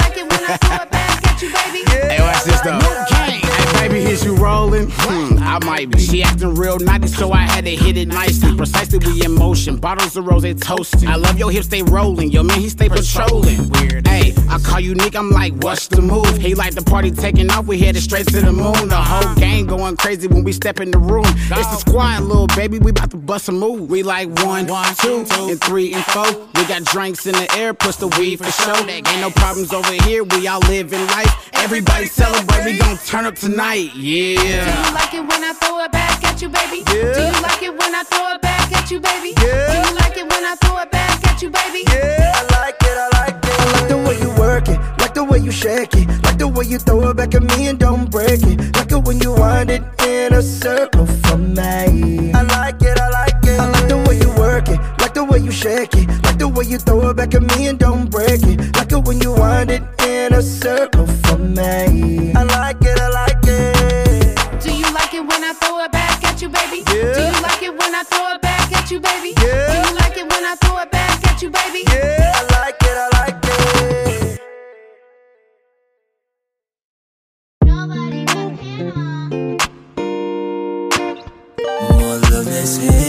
[4.49, 4.87] rolling?
[4.89, 5.99] Hmm, I might be.
[5.99, 8.55] She acting real naughty, so I had to hit it nicely.
[8.55, 9.77] Precisely, we in motion.
[9.77, 11.07] Bottles of rose they toasting.
[11.07, 12.31] I love your hips, they rolling.
[12.31, 13.69] Yo, man, he stay patrolling.
[13.69, 14.07] Weird.
[14.07, 16.37] Hey, I call you Nick, I'm like, what's the move?
[16.37, 18.89] He like the party taking off, we headed straight to the moon.
[18.89, 21.25] The whole gang going crazy when we step in the room.
[21.27, 23.89] It's the squad, little baby, we about to bust a move.
[23.89, 26.29] We like one, two, and three, and four.
[26.55, 28.75] We got drinks in the air, push the weed for show.
[28.87, 31.49] Ain't no problems over here, we all living life.
[31.53, 34.87] Everybody celebrate, we gon' turn up tonight, Do yeah.
[34.87, 36.83] you like it when I throw it back at you, baby?
[36.85, 39.33] Do you like it when I throw it back at you, baby?
[39.35, 41.83] Do you like it when I throw it back at you, baby?
[41.87, 43.59] I like it, I like it.
[43.59, 46.47] I like the way you work it, like the way you shake it, like the
[46.47, 49.33] way you throw it back at me and don't break it, like it when you
[49.33, 52.31] wind it in a circle for me.
[52.33, 53.59] I like it, I like it.
[53.59, 56.47] I like the way you work it, like the way you shake it, like the
[56.47, 59.33] way you throw it back at me and don't break it, like it when you
[59.33, 62.33] wind it in a circle for me.
[62.33, 63.28] I like it, I like it.
[65.61, 66.83] Throw it back at you, baby?
[66.87, 67.13] Yeah.
[67.13, 69.33] Do you like it when I throw it back at you, baby?
[69.41, 69.71] Yeah.
[69.71, 71.83] Do you like it when I throw it back at you, baby?
[71.87, 74.39] Yeah, I like it, I like it.
[77.65, 79.57] Nobody but him.
[81.89, 83.08] More love, let's hate.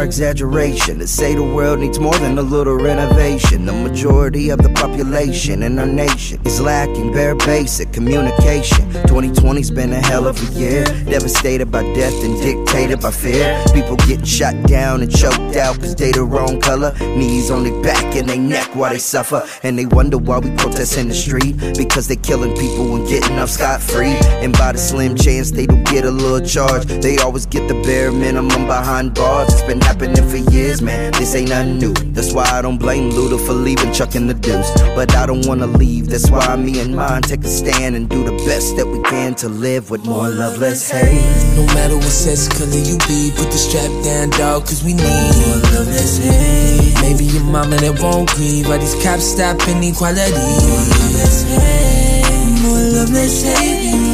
[0.00, 3.66] or exaggeration to say the world needs more than a little renovation.
[3.66, 8.90] The majority of the population in our nation is lacking bare basic communication.
[9.10, 13.62] 2020's been a hell of a year, devastated by death and dictated by fear.
[13.74, 16.94] People getting shot down and choked out cause they the wrong color.
[17.00, 19.46] Knees on their back and they neck while they suffer.
[19.62, 23.38] And they wonder why we protest in the street because they killing people and getting
[23.38, 24.16] off scot free.
[24.42, 27.74] And by the slim chance they do get a little charge, they always get the
[27.82, 29.52] bare minimum behind bars.
[29.52, 31.10] It's been happening for years, man.
[31.18, 31.92] This ain't nothing new.
[32.14, 34.70] That's why I don't blame Luda for leaving, chucking the deuce.
[34.94, 36.08] But I don't wanna leave.
[36.10, 39.34] That's why me and mine take a stand and do the best that we can
[39.42, 41.18] to live with more love, less hate.
[41.56, 45.30] No matter what sex color you be, put the strap down, dog, cause we need
[45.42, 46.94] more love, let's hate.
[47.02, 50.30] Maybe your mama that won't grieve, why these cops stop inequality?
[50.30, 52.62] More love, let's hate.
[52.62, 54.09] More love, let's hate.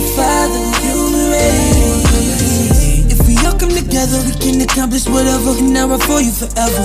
[3.96, 5.60] Together, we can accomplish whatever.
[5.62, 6.84] Now I for you forever.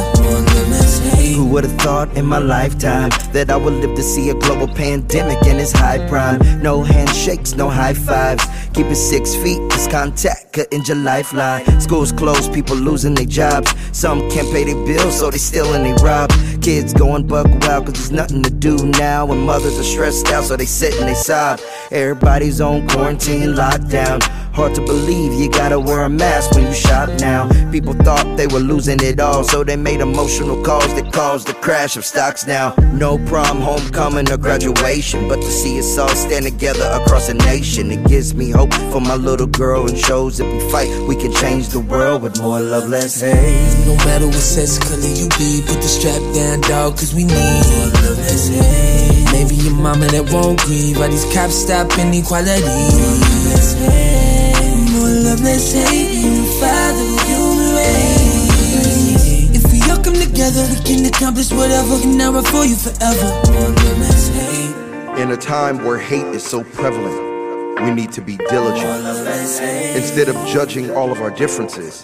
[1.35, 5.41] Who would've thought in my lifetime that I would live to see a global pandemic
[5.45, 6.39] in its high prime?
[6.61, 8.45] No handshakes, no high fives.
[8.73, 11.63] Keep it six feet, cause contact cutting your lifeline.
[11.81, 13.73] Schools closed, people losing their jobs.
[13.91, 16.31] Some can't pay their bills, so they steal and they rob.
[16.61, 19.29] Kids going buck wild, cause there's nothing to do now.
[19.31, 21.59] And mothers are stressed out, so they sit and they sob.
[21.91, 24.21] Everybody's on quarantine, lockdown.
[24.53, 27.49] Hard to believe you gotta wear a mask when you shop now.
[27.71, 31.53] People thought they were losing it all, so they made emotional calls that caused the
[31.53, 32.75] crash of stocks now.
[32.91, 37.91] No prom, homecoming, or graduation, but to see us all stand together across a nation,
[37.91, 41.33] it gives me hope for my little girl and shows that we fight, we can
[41.33, 43.85] change the world with more love, less hate.
[43.87, 47.33] No matter what sex color you be, put the strap down, dog, cause we need
[47.33, 49.31] love, let's hate.
[49.31, 52.61] Maybe your mama that won't grieve, why these cops stop inequality?
[52.61, 54.91] More love, let's hate.
[54.91, 56.19] More love, let's hate.
[56.19, 59.55] You father human race.
[59.55, 61.97] If we all come together, we can accomplish whatever.
[62.43, 63.29] For you forever.
[63.51, 64.75] More love, let's hate.
[65.21, 69.03] In a time where hate is so prevalent, we need to be diligent.
[69.03, 69.95] love, let's hate.
[69.95, 72.03] Instead of judging all of our differences,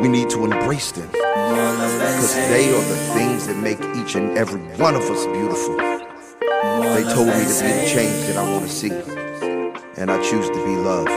[0.00, 4.60] we need to embrace them because they are the things that make each and every
[4.78, 5.76] one of us beautiful.
[5.76, 8.92] They told me to be the change that I want to see,
[9.96, 11.08] and I choose to be love.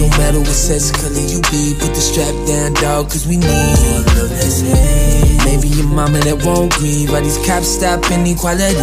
[0.00, 3.78] No matter what sex color you be, put the strap down, dog, cause we need.
[5.44, 8.74] Maybe your mama that won't grieve, why these cops stop inequality?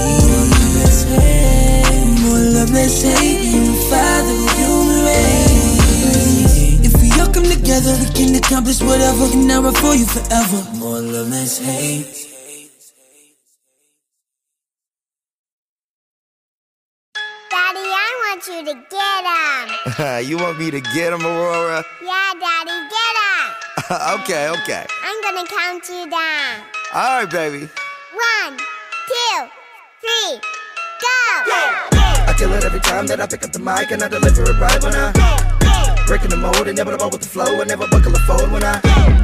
[2.21, 3.41] More love, let's hate.
[7.81, 9.25] Together, we can accomplish whatever.
[9.33, 10.77] And now I for you forever.
[10.77, 12.27] More love, less hate.
[17.49, 20.27] Daddy, I want you to get him.
[20.29, 21.83] you want me to get him, Aurora?
[22.03, 24.19] Yeah, Daddy, get him.
[24.21, 24.85] okay, okay.
[25.03, 26.61] I'm gonna count you down.
[26.93, 27.69] All right, baby.
[28.13, 29.47] One, two,
[30.01, 30.39] three,
[31.01, 31.45] go!
[31.45, 31.91] go.
[32.27, 34.59] I kill it every time that I pick up the mic and I deliver it
[34.59, 35.50] right when I
[36.07, 38.79] breaking the mold, inevitable with the flow, and never buckle a fold when I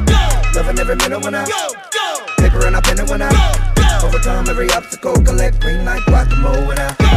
[0.06, 0.58] go.
[0.58, 2.26] loving every minute when I go, go.
[2.36, 4.06] paper and I pen it when I go.
[4.06, 7.07] overcome every obstacle, collect green like guacamole when I.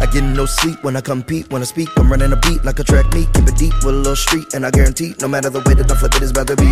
[0.00, 1.50] I get no sleep when I compete.
[1.50, 3.32] When I speak, I'm running a beat like a track meet.
[3.34, 5.90] Keep it deep with a little street, and I guarantee no matter the way that
[5.90, 6.70] I flip it, it's about to be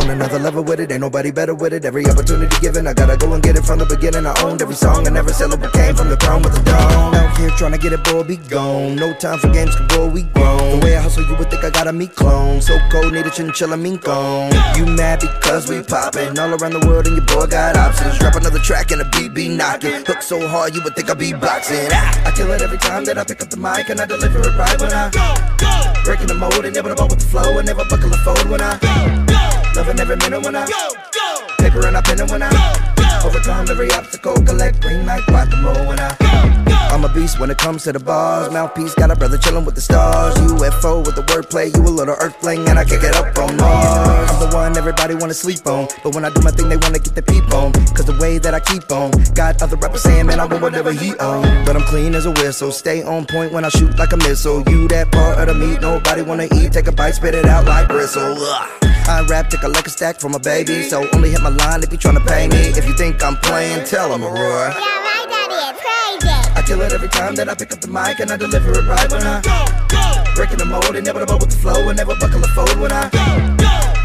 [0.00, 0.92] on another level with it.
[0.92, 1.84] Ain't nobody better with it.
[1.84, 4.26] Every opportunity given, I gotta go and get it from the beginning.
[4.26, 7.14] I owned every song, I never celebrate came from the crown with the dawn.
[7.14, 8.96] Out here trying to get it, boy, be gone.
[8.96, 10.80] No time for games, boy, we grown.
[10.80, 12.60] The way I hustle, you would think I got a meat clone.
[12.60, 14.52] So cold, need a chinchilla mink on.
[14.76, 18.18] You mad because we poppin' all around the world, and your boy got options.
[18.18, 20.04] Drop another track and a beat be knocking.
[20.04, 21.88] Hook so hard, you would think I be boxing.
[21.92, 24.40] Ah, I kill it every time that I pick up the mic and I deliver
[24.40, 25.26] it right when I go,
[26.04, 28.94] breaking the mold, inevitable with the flow, and never buckle a fold when I go,
[29.76, 30.94] loving every minute when I go,
[31.58, 35.86] paper and I pen it when I go, overcome every obstacle, collect green like guacamole
[35.86, 36.47] when I.
[36.90, 38.50] I'm a beast when it comes to the bars.
[38.52, 40.34] Mouthpiece got a brother chillin' with the stars.
[40.36, 44.30] UFO with the wordplay, you a little earthling, and I kick it up on Mars.
[44.30, 46.98] I'm the one everybody wanna sleep on, but when I do my thing, they wanna
[46.98, 47.72] get the peep on.
[47.94, 50.92] Cause the way that I keep on, got other rappers saying, man, I want whatever
[50.92, 51.64] he on.
[51.64, 54.62] But I'm clean as a whistle, stay on point when I shoot like a missile.
[54.68, 56.72] You that part of the meat, nobody wanna eat.
[56.72, 58.36] Take a bite, spit it out like bristle.
[59.08, 61.90] I rap, take a a stack from a baby, so only hit my line if
[61.90, 62.76] you tryna pay me.
[62.76, 65.07] If you think I'm playing, tell him, Aurora.
[65.58, 66.54] Yeah, right, Daddy, it's crazy.
[66.54, 68.86] I kill it every time that I pick up the mic and I deliver it
[68.86, 69.66] right when I go.
[70.34, 73.26] breaking the mold, inevitable with the flow, and never buckle a fold when I go.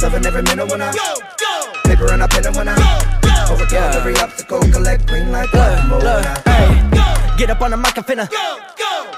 [0.01, 1.73] loving every minute when I go, go.
[1.83, 3.53] paper and I pen it when I go, go.
[3.53, 6.41] overcome every obstacle, collect green like guacamole when I.
[6.49, 8.29] Hey, get up on the mic, I'm finna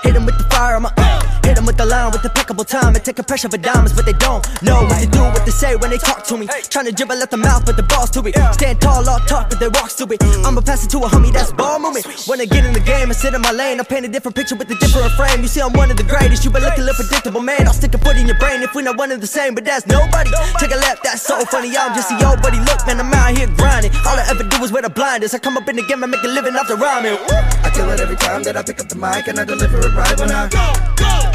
[0.06, 0.76] hit him with the fire.
[0.76, 3.58] I'ma uh, hit him with the line with impeccable time and take a pressure for
[3.58, 6.38] diamonds, but they don't know what to do, what to say when they talk to
[6.38, 6.48] me.
[6.70, 8.36] Trying to dribble at the mouth, but the balls to it.
[8.54, 10.22] Stand tall, all talk, but they walk to it.
[10.46, 12.06] I'ma pass it to a homie that's ball movement.
[12.28, 14.36] When I get in the game I sit in my lane, I paint a different
[14.36, 15.42] picture with a different frame.
[15.42, 16.46] You see, I'm one of the greatest.
[16.46, 17.68] You been looking a little predictable, man.
[17.68, 19.66] I'll stick a foot in your brain if we're not one of the same, but
[19.66, 20.30] that's nobody.
[20.60, 21.76] Take a lap, that's so funny.
[21.76, 22.60] I'm just a yo, buddy.
[22.60, 23.92] Look, man, I'm out here grinding.
[24.06, 25.34] All I ever do is wear the blinders.
[25.34, 27.18] I come up in the game and make a living off the rhyming.
[27.66, 29.94] I kill it every time that I pick up the mic and I deliver it
[29.98, 30.62] right when I go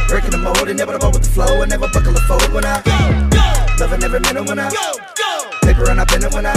[0.07, 2.79] breaking the mold, inevitable with the flow, and never buckle a fold when I
[3.81, 4.71] loving every minute when I
[5.63, 6.55] paper and I pen it when I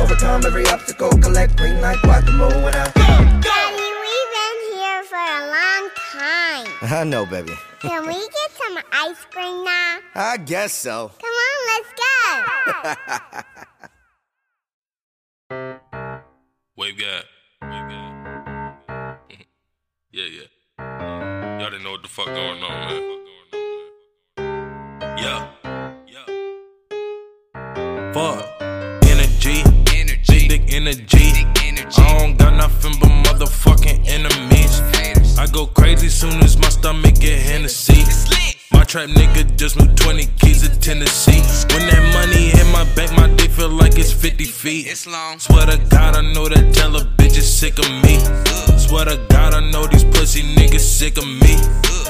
[0.00, 2.86] overcome every obstacle, collect green like guacamole when I.
[3.42, 6.70] Daddy, we've been here for a long time.
[7.00, 7.54] I know, baby.
[7.80, 9.98] Can we get some ice cream now?
[10.14, 11.10] I guess so.
[11.18, 12.12] Come on, let's go.
[16.76, 17.22] Wave guy.
[17.62, 18.11] Wave guy.
[20.12, 21.58] Yeah, yeah.
[21.58, 23.02] Y'all didn't know what the fuck going on, man.
[25.16, 25.48] Yeah.
[26.06, 26.26] Yeah.
[28.12, 28.44] Fuck.
[29.06, 29.62] Energy.
[29.94, 30.48] Energy.
[30.48, 31.46] Big, big energy.
[31.96, 34.82] I don't got nothing but motherfucking enemies.
[35.38, 38.04] I go crazy soon as my stomach get Hennessy.
[38.72, 41.40] My trap nigga just moved 20 keys to Tennessee.
[41.74, 44.86] When that money hit my bank, my dick feel like it's 50 feet.
[44.86, 45.38] It's long.
[45.38, 48.18] Swear to God, I know that tell a bitch is sick of me.
[48.78, 51.56] Swear to God, I know these pussy niggas sick of me.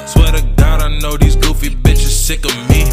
[0.06, 2.84] Swear to God, I know these goofy bitches sick of me.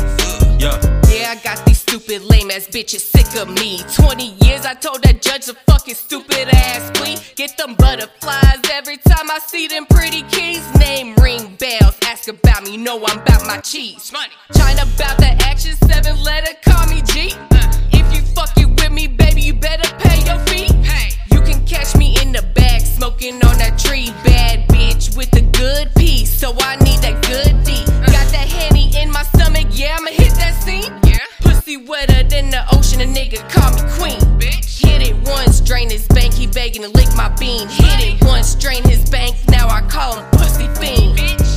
[0.60, 0.78] Yeah.
[1.10, 3.82] Yeah, I got these stupid lame ass bitches sick of me.
[3.96, 7.18] 20 years I told that judge a fucking stupid ass plea.
[7.36, 10.64] Get them butterflies every time I see them pretty keys.
[10.76, 14.12] Name ring bells, ask about me, know I'm about my cheese.
[14.12, 14.32] Money.
[14.56, 17.34] China about the action, seven letter, call me G.
[17.52, 20.74] Uh, if you fucking with me, baby, you better pay your fee.
[20.84, 21.12] Hey.
[21.32, 24.12] You can catch me in the back, smoking on that tree.
[24.24, 27.84] Bad bitch with a good piece, so I need that good D.
[28.08, 30.94] Got that henny in my stomach, yeah, I'ma hit that scene.
[31.04, 31.20] Yeah.
[31.42, 34.40] Pussy wetter than the ocean, a nigga call me queen.
[34.40, 34.80] Bitch.
[34.80, 37.68] Hit it once, drain his bank, he begging to lick my bean.
[37.68, 41.20] Hit it once, drain his bank, now I call him pussy fiend.
[41.20, 41.49] Energy.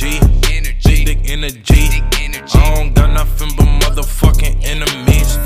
[0.00, 1.04] Energy.
[1.04, 1.90] Big, big energy.
[2.54, 5.36] I don't got nothing but motherfucking enemies.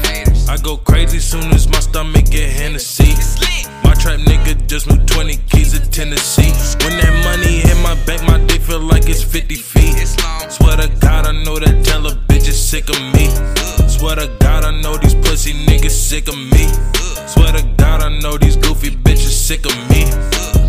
[0.46, 3.14] I go crazy soon as my stomach get Hennessy.
[3.82, 6.52] My trap nigga just moved 20 keys to Tennessee.
[6.84, 9.96] When that money hit my bank, my dick feel like it's 50 feet.
[10.50, 13.30] Swear to God, I know that tell a bitch is sick of me.
[13.88, 16.68] Swear to God, I know these pussy niggas sick of me.
[17.26, 20.10] Swear to God, I know these goofy bitches sick of me.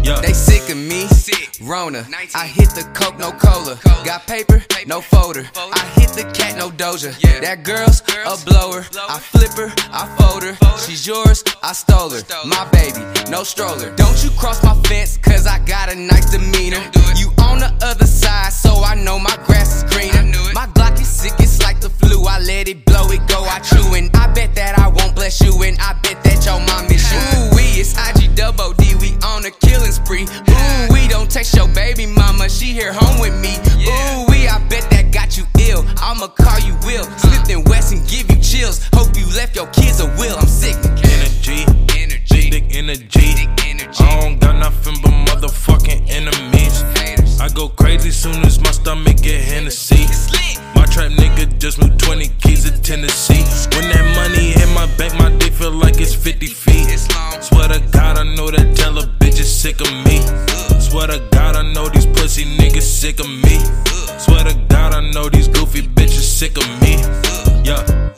[0.05, 0.21] Yeah.
[0.21, 1.07] They sick of me.
[1.65, 2.05] Rona.
[2.35, 3.79] I hit the coke, no cola.
[4.03, 5.49] Got paper, no folder.
[5.55, 7.13] I hit the cat, no doja.
[7.41, 8.85] That girl's a blower.
[9.09, 10.55] I flip her, I fold her.
[10.77, 12.21] She's yours, I stole her.
[12.45, 12.99] My baby,
[13.29, 13.95] no stroller.
[13.95, 16.83] Don't you cross my fence, cause I got a nice demeanor.
[17.15, 20.23] You on the other side, so I know my grass is greener.
[20.53, 22.25] My Glock is sick, it's like the flu.
[22.25, 23.95] I let it blow, it go, I chew.
[23.95, 27.03] And I bet that I won't bless you, and I bet that your mom is
[27.11, 27.19] you.
[27.39, 30.23] Ooh, we, it's IG double D, we on a killing spree.
[30.23, 33.55] Ooh, we don't text your baby mama, she here home with me.
[33.85, 35.85] Ooh, we, I bet that got you ill.
[35.97, 37.03] I'ma call you Will.
[37.17, 37.49] Smith
[37.93, 38.89] and give you chills.
[38.93, 40.35] Hope you left your kids a will.
[40.37, 40.75] I'm sick.
[40.85, 43.37] Energy, energy, big energy.
[43.99, 46.83] I don't got nothing but motherfucking enemies.
[47.39, 50.05] I go crazy soon as my stomach get Hennessy.
[50.72, 53.41] My trap nigga just moved 20 keys to Tennessee.
[53.75, 56.99] When that money hit my bank, my day feel like it's 50 feet.
[57.41, 60.21] Swear to God, I know that teller bitch is sick of me.
[60.79, 63.57] Swear to God, I know these pussy niggas sick of me.
[64.19, 67.01] Swear to God, I know these goofy bitches sick of me.
[67.63, 68.13] Yeah.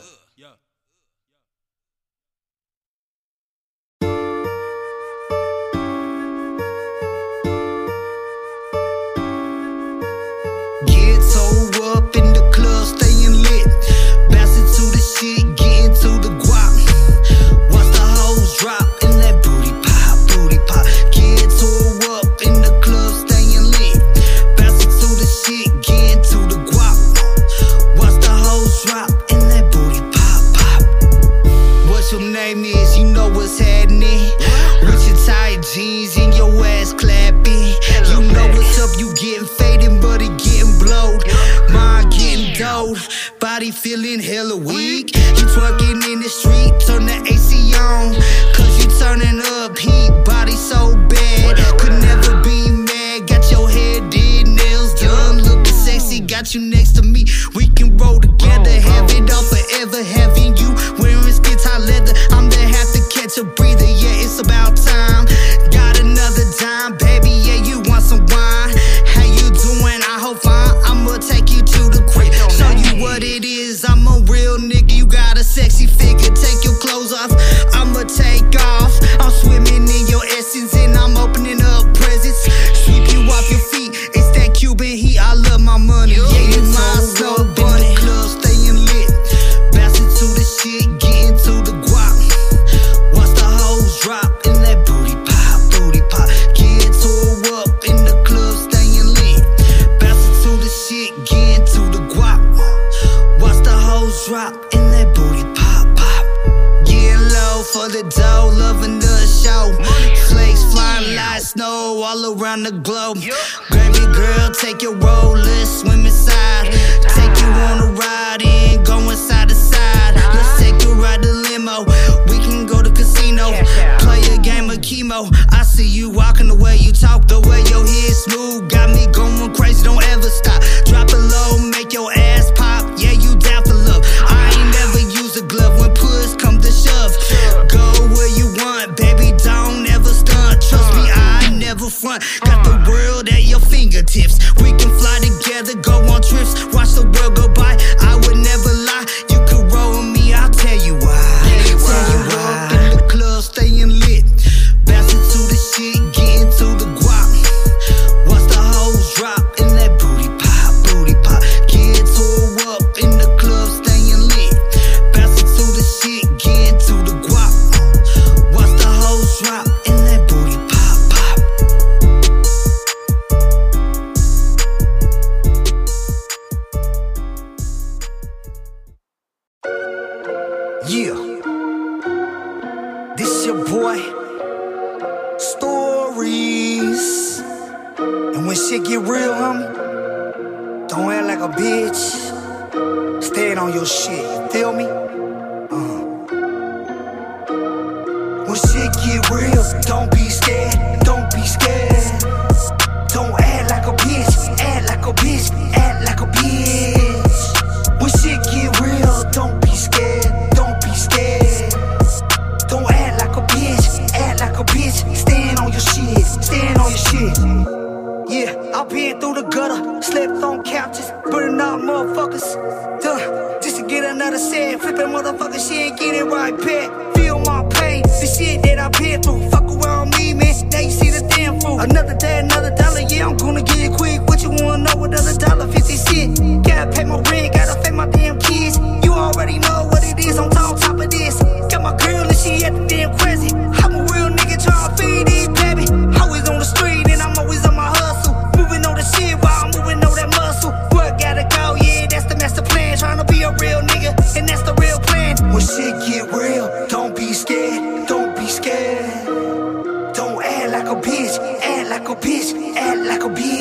[42.94, 43.08] Getting
[43.40, 45.14] body feeling hella weak.
[45.16, 48.14] You twerking in the street, turn the AC on.
[48.54, 51.56] Cause you turning up heat, body so bad.
[51.78, 56.92] Could never be mad, got your hair did, nails done, looking sexy, got you next
[56.96, 57.24] to me.
[57.54, 61.25] We can roll together, have it all forever, having you wearing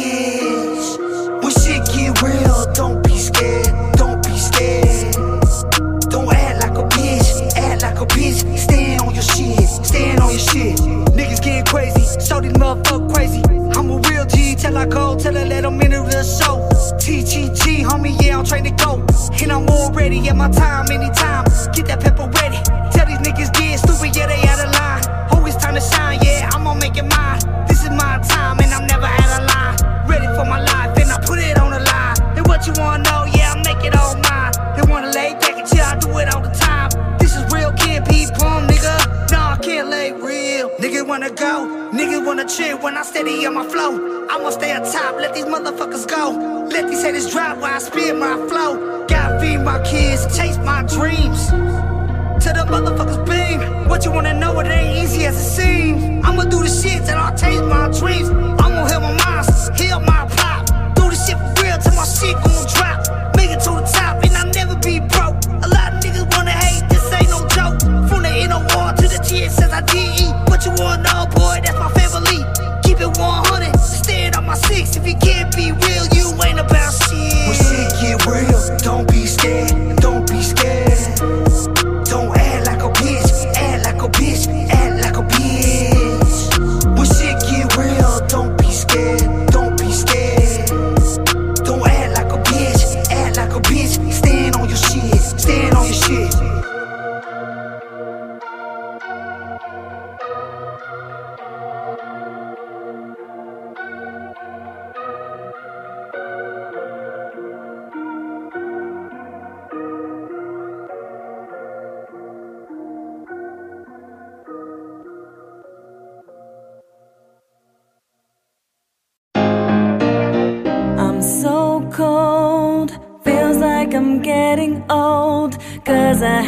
[0.01, 0.44] you.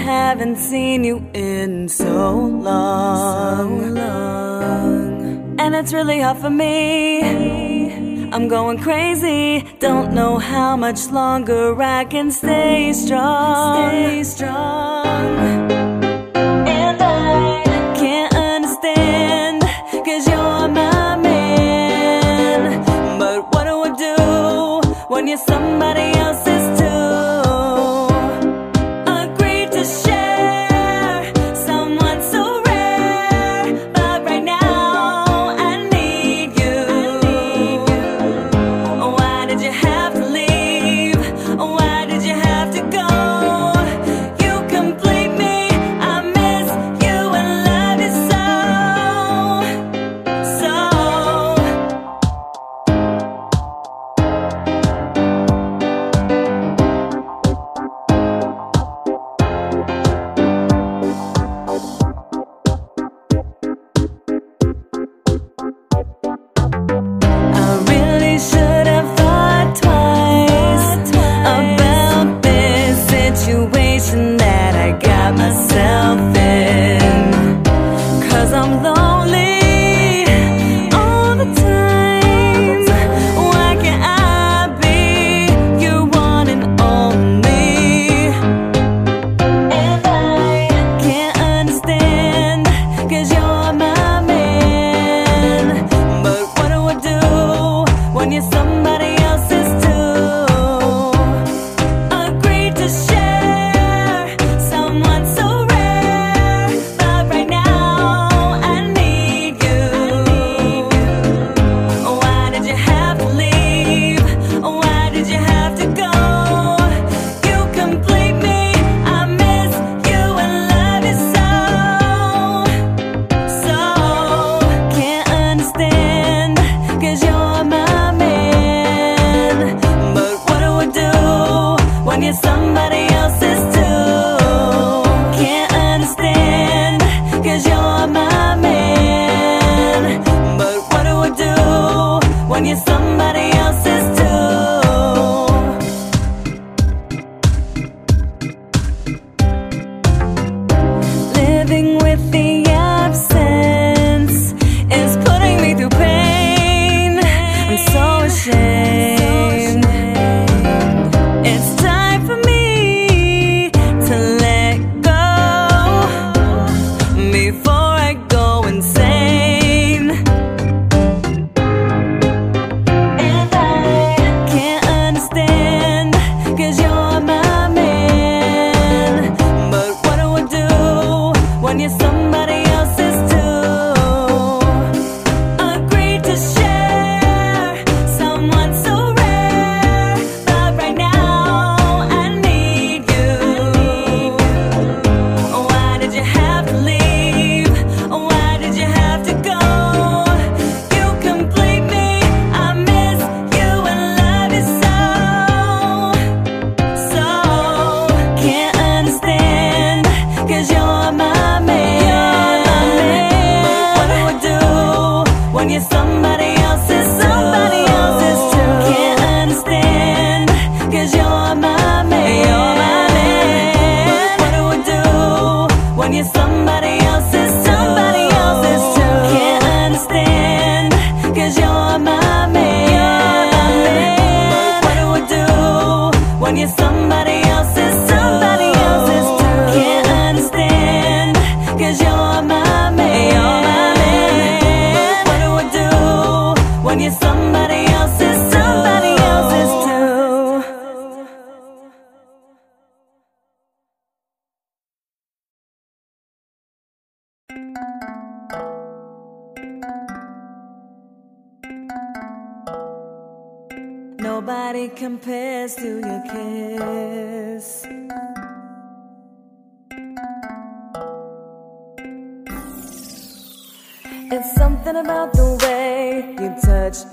[0.07, 3.81] haven't seen you in so long.
[3.81, 5.59] So long.
[5.59, 8.29] And it's really hard for me.
[8.31, 9.65] I'm going crazy.
[9.79, 13.89] Don't know how much longer I can stay strong.
[13.89, 15.96] Stay strong.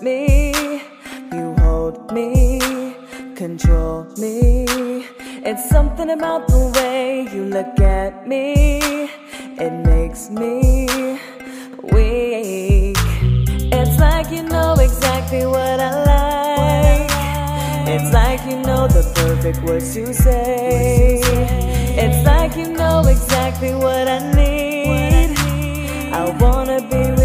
[0.01, 0.53] Me,
[1.33, 2.59] you hold me,
[3.35, 4.65] control me.
[5.45, 8.81] It's something about the way you look at me,
[9.59, 10.87] it makes me
[11.93, 12.97] weak.
[13.79, 17.11] It's like you know exactly what I like.
[17.89, 21.21] It's like you know the perfect words to say.
[22.05, 25.37] It's like you know exactly what I need.
[26.13, 27.24] I wanna be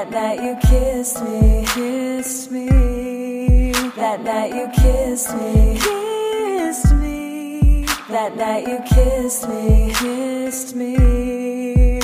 [0.00, 3.70] That night you kissed me, kissed me.
[3.96, 7.84] That night you kissed me, kissed me.
[8.08, 12.00] That night you kissed me, kissed me.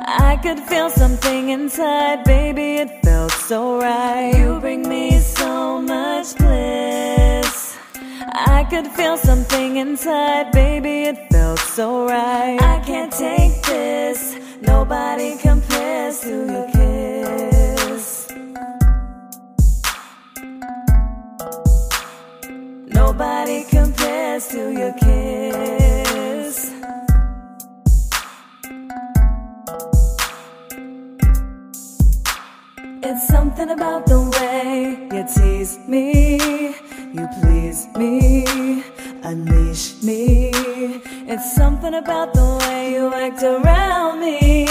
[0.00, 4.34] I could feel something inside, baby, it felt so right.
[4.36, 7.78] You bring me so much bliss.
[8.32, 12.60] I could feel something inside, baby, it felt so right.
[12.60, 16.73] I can't take this, nobody compares to your
[23.06, 26.72] Nobody compares to your kiss.
[33.02, 36.38] It's something about the way you tease me,
[37.16, 38.82] you please me,
[39.22, 40.50] unleash me.
[41.32, 44.64] It's something about the way you act around me,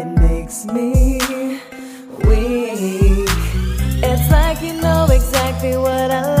[0.00, 1.18] it makes me
[2.26, 3.28] weak.
[4.08, 6.39] It's like you know exactly what I like.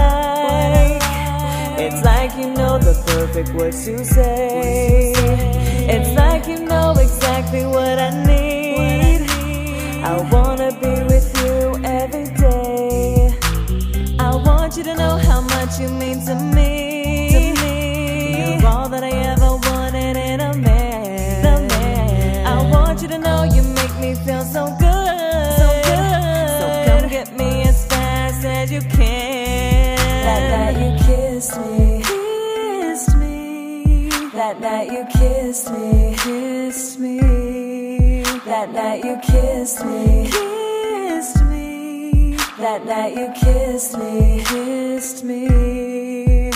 [2.00, 5.12] It's like you know the perfect words to say.
[5.86, 9.28] It's like you know exactly what I need.
[10.02, 13.36] I wanna be with you every day.
[14.18, 16.59] I want you to know how much you mean to me.
[34.50, 36.16] That night you kissed me.
[36.18, 38.22] Kissed me.
[38.46, 40.28] That night you kissed me.
[40.28, 42.36] Kissed me.
[42.58, 44.42] That night you kissed me.
[44.44, 46.50] Kissed me.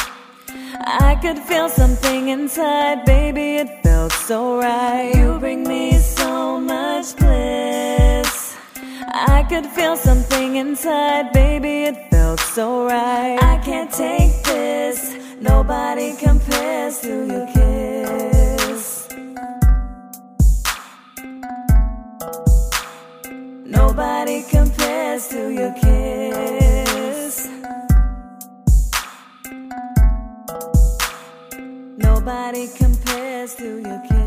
[0.80, 5.14] I could feel something inside, baby, it felt so right.
[5.14, 8.56] You bring me so much bliss.
[9.12, 13.38] I could feel something inside, baby, it felt so right.
[13.40, 17.53] I can't take this, nobody compares to your
[23.86, 27.48] Nobody compares to your kiss.
[31.98, 34.24] Nobody compares to your kiss.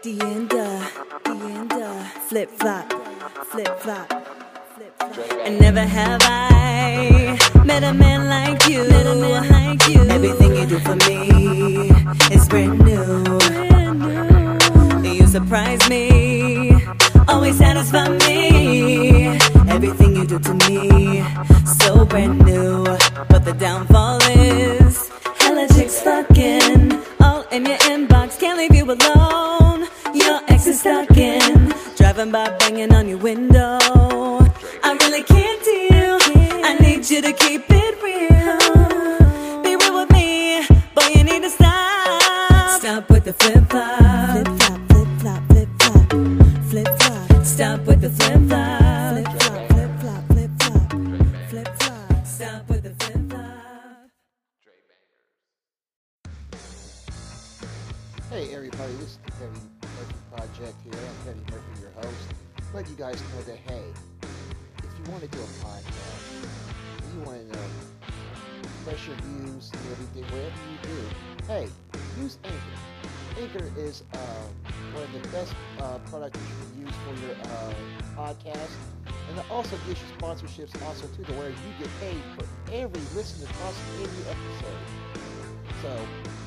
[0.00, 0.88] The end, uh,
[1.26, 2.92] uh, flip flop,
[3.50, 4.08] flip flop,
[4.76, 5.28] flip flop.
[5.44, 8.84] And never have I met a man like you.
[8.84, 10.02] Little hike you.
[10.02, 11.90] Everything you do for me
[12.30, 13.38] is brand new.
[15.02, 16.76] You surprise me,
[17.26, 19.36] always satisfy me.
[19.68, 21.24] Everything you do to me,
[21.80, 22.84] so brand new.
[23.28, 28.38] But the downfall is hella chicks fucking all in your inbox.
[28.38, 29.47] Can't leave you alone.
[32.18, 33.78] Driving by banging on your window.
[34.82, 36.18] I really can't deal.
[36.64, 39.62] I need you to keep it real.
[39.62, 41.06] Be real with me, boy.
[41.14, 42.80] You need to stop.
[42.80, 44.32] Stop with the flip flop.
[44.32, 46.10] Flip flop, flip flop, flip flop,
[46.70, 47.44] flip flop.
[47.44, 48.10] Stop with the.
[48.10, 48.87] Flip flop,
[62.78, 63.82] Let you guys know that hey,
[64.22, 66.46] if you want to do a podcast,
[67.12, 67.66] you want to know
[68.86, 70.98] your views and everything, whatever you do,
[71.48, 71.68] hey,
[72.22, 73.42] use Anchor.
[73.42, 74.16] Anchor is uh,
[74.94, 77.74] one of the best uh, products you can use for your uh,
[78.14, 78.70] podcast.
[79.28, 83.02] And it also gives you sponsorships also too, to where you get paid for every
[83.16, 85.18] listen across every episode.
[85.82, 85.90] So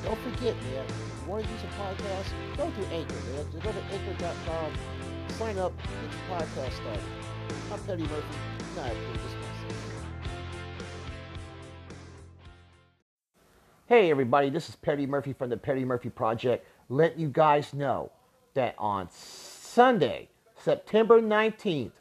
[0.02, 3.44] don't forget, man, if you want to use a podcast, go to Anchor, man.
[3.52, 4.72] Go to anchor.com,
[5.30, 7.02] sign up, get your podcast started.
[7.72, 8.24] I'm Petty Murphy,
[8.78, 8.96] I this.
[13.86, 18.10] Hey everybody, this is Petty Murphy from the Petty Murphy Project, letting you guys know
[18.54, 21.92] that on Sunday, September 19th,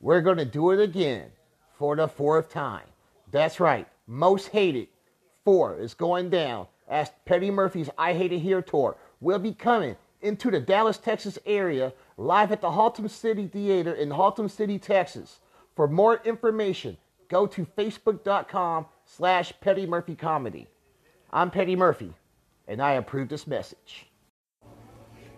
[0.00, 1.30] we're going to do it again
[1.78, 2.86] for the fourth time.
[3.30, 4.88] That's right, most hated
[5.44, 9.96] four is going down as Petty Murphy's I Hate It Here tour will be coming
[10.22, 15.40] into the Dallas, Texas area live at the Haltom City Theater in Haltom City, Texas.
[15.74, 16.96] For more information,
[17.28, 20.68] go to facebook.com slash Petty Murphy Comedy.
[21.32, 22.12] I'm Petty Murphy,
[22.68, 24.06] and I approve this message.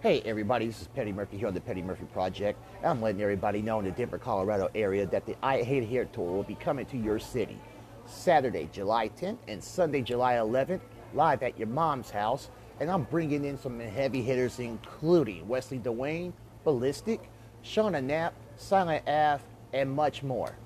[0.00, 2.58] Hey everybody, this is Petty Murphy here on the Petty Murphy Project.
[2.82, 6.30] I'm letting everybody know in the Denver, Colorado area that the I Hate Here tour
[6.30, 7.58] will be coming to your city.
[8.04, 10.82] Saturday, July 10th and Sunday, July 11th,
[11.14, 12.50] live at your mom's house.
[12.80, 16.32] And I'm bringing in some heavy hitters, including Wesley Dwayne,
[16.64, 17.30] Ballistic,
[17.64, 20.56] Shauna Knapp, Silent Ave, and much more.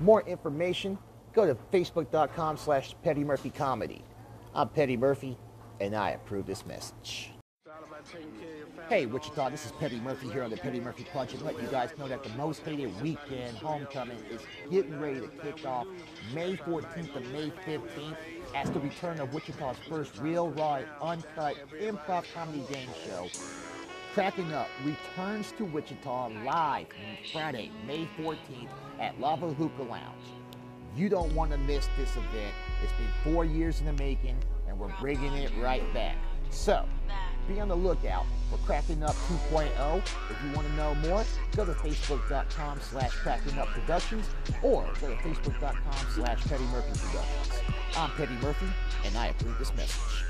[0.00, 0.98] More information,
[1.32, 4.02] go to facebook.com slash Petty Murphy Comedy.
[4.54, 5.36] I'm Petty Murphy,
[5.80, 7.32] and I approve this message.
[8.88, 11.42] Hey, Wichita, this is Petty Murphy here on the Petty Murphy Project.
[11.42, 14.40] Let you guys know that the most hated weekend homecoming is
[14.70, 15.86] getting ready to kick off
[16.32, 18.16] May 14th to May 15th
[18.54, 23.28] as the return of Wichita's first real, raw, uncut improv comedy game show.
[24.14, 26.86] Cracking Up returns to Wichita live
[27.32, 28.68] Friday, May 14th
[28.98, 30.26] at Lava Hookah Lounge.
[30.96, 32.54] You don't want to miss this event.
[32.82, 34.36] It's been four years in the making,
[34.66, 36.16] and we're bringing it right back.
[36.50, 36.84] So,
[37.48, 39.14] be on the lookout for Cracking Up
[39.50, 39.96] 2.0.
[39.96, 41.24] If you want to know more,
[41.56, 44.26] go to facebook.com slash Cracking Up Productions
[44.62, 47.62] or go to facebook.com slash Petty Murphy Productions.
[47.96, 48.66] I'm Petty Murphy,
[49.04, 50.24] and I approve this message.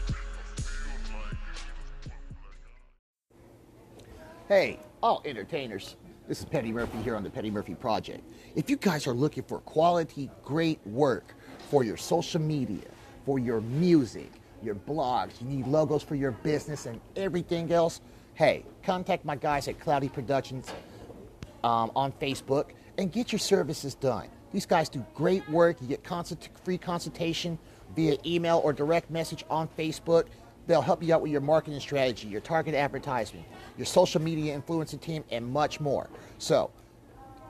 [4.47, 5.97] Hey, all entertainers.
[6.29, 8.23] This is Petty Murphy here on the Petty Murphy Project.
[8.55, 11.35] If you guys are looking for quality, great work
[11.69, 12.87] for your social media,
[13.27, 14.31] for your music,
[14.63, 18.01] your blogs, you need logos for your business and everything else,
[18.35, 20.73] hey, contact my guys at Cloudy Productions
[21.65, 24.29] um, on Facebook and get your services done.
[24.53, 25.81] These guys do great work.
[25.81, 27.59] You get consult- free consultation
[27.95, 30.27] via email or direct message on Facebook.
[30.67, 33.47] They'll help you out with your marketing strategy, your target advertisement,
[33.77, 36.11] your social media influencer team, and much more.
[36.39, 36.71] So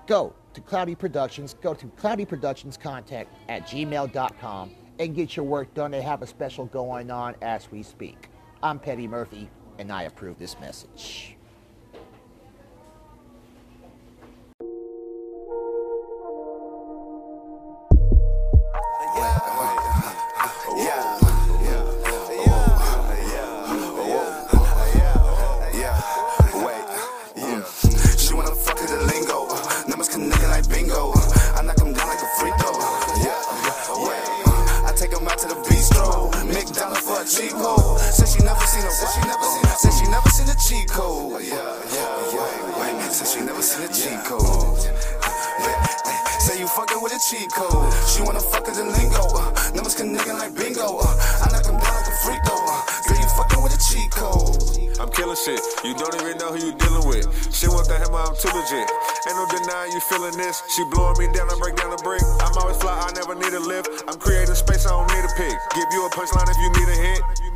[0.06, 5.72] go to Cloudy Productions, go to Cloudy Productions contact at gmail.com and get your work
[5.74, 5.90] done.
[5.90, 8.28] They have a special going on as we speak.
[8.62, 11.38] I'm Petty Murphy, and I approve this message.
[38.99, 41.42] Said she never seen a said she never seen a cheat code.
[41.42, 41.55] Yeah,
[41.94, 43.09] yeah, yeah.
[43.14, 44.74] Said she never seen a cheat code.
[46.42, 47.94] Say you fucking with a cheat code.
[48.11, 49.22] She wanna fuck to the lingo.
[49.70, 50.99] Numbers can nigga like bingo.
[50.99, 52.59] I knock 'em down like a free throw.
[53.07, 54.59] Girl, you fucking with a cheat code.
[54.99, 55.62] I'm killing shit.
[55.86, 57.30] You don't even know who you dealing with.
[57.55, 58.82] She want the hammer, I'm too legit.
[59.30, 60.59] Ain't no denying you feeling this.
[60.74, 62.22] She blowing me down, I break down the brick.
[62.42, 64.03] I'm always fly, I never need a lift.
[64.11, 65.55] I'm creating space, I don't need a pick.
[65.78, 67.47] Give you a punchline if you need a hit.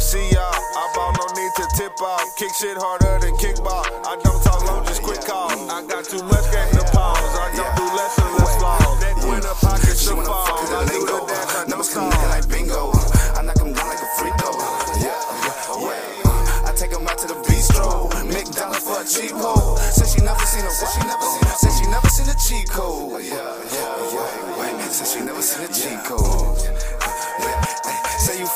[0.00, 0.48] See y'all.
[0.48, 2.24] I ball no need to tip off.
[2.36, 3.84] Kick shit harder than kickball.
[4.08, 5.52] I don't talk long, just quick call.
[5.70, 7.20] I got too much game to pause.
[7.36, 9.00] I don't do less and less flaws.
[9.04, 10.48] Neck when the pockets to fall.
[10.48, 12.10] I do the dash, I don't call.
[12.32, 12.90] like bingo.
[13.36, 14.56] I knock 'em down like a free throw.
[15.04, 15.12] Yeah,
[15.44, 15.84] yeah.
[15.84, 16.68] yeah.
[16.68, 18.08] I take 'em out to the bistro.
[18.24, 19.76] McDonald's for a cheap hoe.
[19.76, 22.68] Said she never seen a said she never seen said she never seen a cheat
[22.72, 23.20] code.
[23.20, 24.88] Yeah, yeah, yeah.
[24.88, 26.39] Said she never seen a cheat code.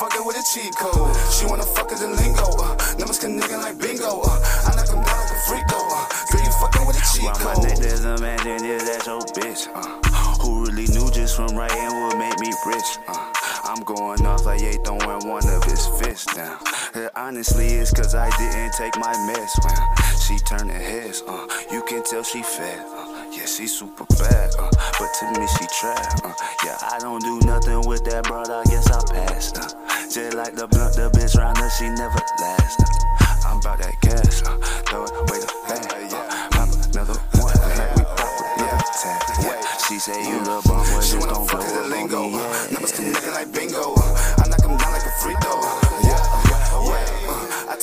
[0.05, 1.17] Yeah, Say you fucking with a cheat code.
[1.33, 2.45] She wanna fuck as a lingo.
[2.59, 4.21] Uh, numbers can nigga like bingo.
[4.23, 5.89] Uh, I knock 'em down like a freak though.
[5.91, 7.65] Uh, girl, you fucking with a cheat Why my code.
[7.65, 9.69] neck doesn't match and is that your bitch?
[9.75, 12.91] Uh, who really knew just from right hand would make me rich?
[13.09, 13.33] Uh,
[13.65, 16.59] I'm going off like Ye throwing one of his fists down.
[16.95, 19.75] Uh, honestly, it's cause I didn't take my mess when
[20.21, 21.23] she turning heads.
[21.27, 22.85] Uh, you can tell she fat.
[22.87, 23.04] Uh,
[23.37, 26.21] yeah, she super bad, uh, but to me she trap.
[26.25, 26.33] Uh,
[26.65, 29.59] yeah, I don't do nothing with that broad, I guess I passed.
[29.59, 29.69] Uh,
[30.11, 32.83] just like the blunt, the bitch round her, she never lasts.
[33.21, 34.57] Uh, I'm about that cash, uh,
[34.87, 35.85] throw it way the back.
[36.13, 39.23] Uh, pop another one, like we pop another tag.
[39.43, 42.29] Yeah, she say you little bum, She just don't fuck blow up on lingo.
[42.31, 42.39] me.
[42.39, 43.95] Uh, numbers can nigga like bingo.
[43.97, 44.14] Uh,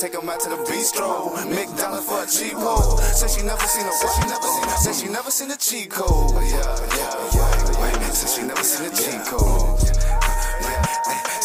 [0.02, 1.30] take 'em out to the bistro.
[1.46, 2.98] McDonald's for a cheap hoe.
[3.14, 6.34] Said she never seen a a said she never seen a cheat code.
[6.42, 6.58] Yeah,
[6.98, 8.10] yeah, yeah.
[8.10, 9.78] Said she never seen a cheat code.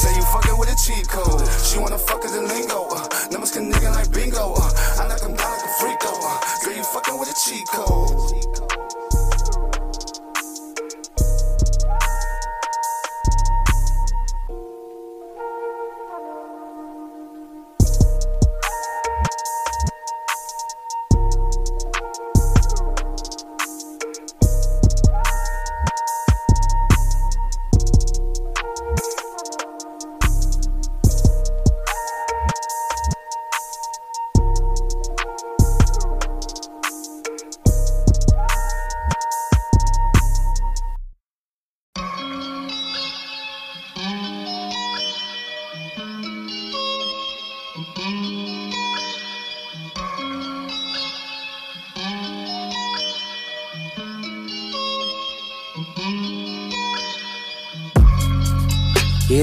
[0.02, 1.48] Say you fucking with a cheat code.
[1.68, 2.82] She wanna fuck as a lingo.
[3.30, 4.56] Numbers can nigga like bingo.
[4.56, 6.18] I knock 'em down like a freak though.
[6.18, 7.87] Uh, girl, you fucking with a cheat code.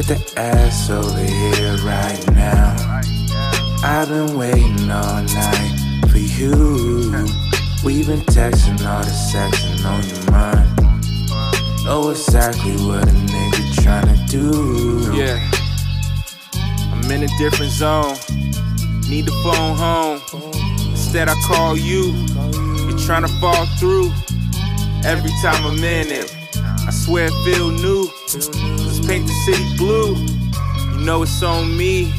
[0.07, 2.77] Get the ass over here right now.
[3.83, 6.53] I've been waiting all night for you.
[7.83, 11.85] We've been texting all the sexing on your mind.
[11.87, 15.17] Know exactly what a nigga tryna do.
[15.17, 15.41] Yeah.
[16.93, 18.17] I'm in a different zone.
[19.09, 20.21] Need the phone home.
[20.91, 22.13] Instead, I call you.
[22.87, 24.13] You're trying to fall through.
[25.03, 26.37] Every time I'm in it,
[26.87, 28.74] I swear it feel new.
[29.07, 30.17] Paint the city blue.
[30.97, 32.11] You know it's on me.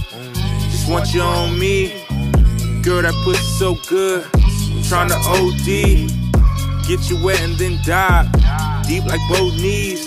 [0.70, 2.04] Just want you on me.
[2.84, 4.24] Girl, that pussy so good.
[4.36, 6.88] I'm trying to OD.
[6.88, 8.32] Get you wet and then dive.
[8.88, 10.06] Deep like both knees.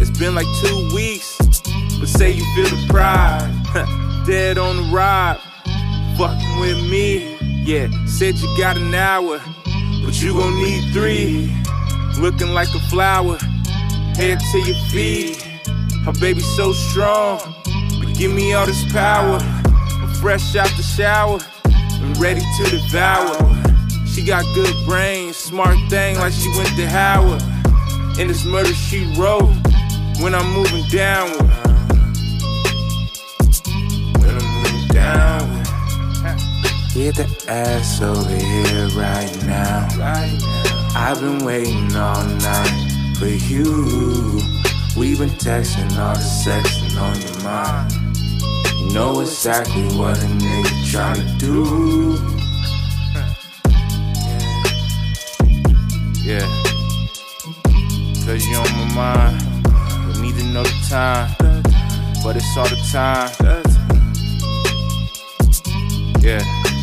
[0.00, 1.36] It's been like two weeks.
[2.00, 3.52] But say you feel the pride.
[4.26, 5.38] Dead on the ride.
[6.16, 7.36] Fucking with me.
[7.62, 9.38] Yeah, said you got an hour.
[10.02, 11.54] But you gon' need three.
[12.18, 13.36] Looking like a flower.
[14.16, 15.45] Head to your feet.
[16.06, 17.40] Her baby so strong.
[17.98, 19.38] But give me all this power.
[19.42, 21.40] I'm fresh out the shower.
[22.00, 23.34] and ready to devour.
[24.06, 27.42] She got good brains, smart thing like she went to Howard.
[28.20, 29.50] In this murder she wrote
[30.20, 31.50] when I'm moving downward.
[34.20, 35.66] When I'm moving downward.
[36.94, 39.88] Get the ass over here right now.
[40.94, 44.55] I've been waiting all night for you.
[44.96, 47.92] We've been texting all the sexing on your mind.
[48.94, 52.16] Know exactly what a nigga tryna do.
[56.24, 56.46] Yeah.
[58.24, 59.38] Cause you on my mind.
[60.22, 61.30] Need to know the time.
[62.24, 63.30] But it's all the time.
[66.22, 66.75] Yeah.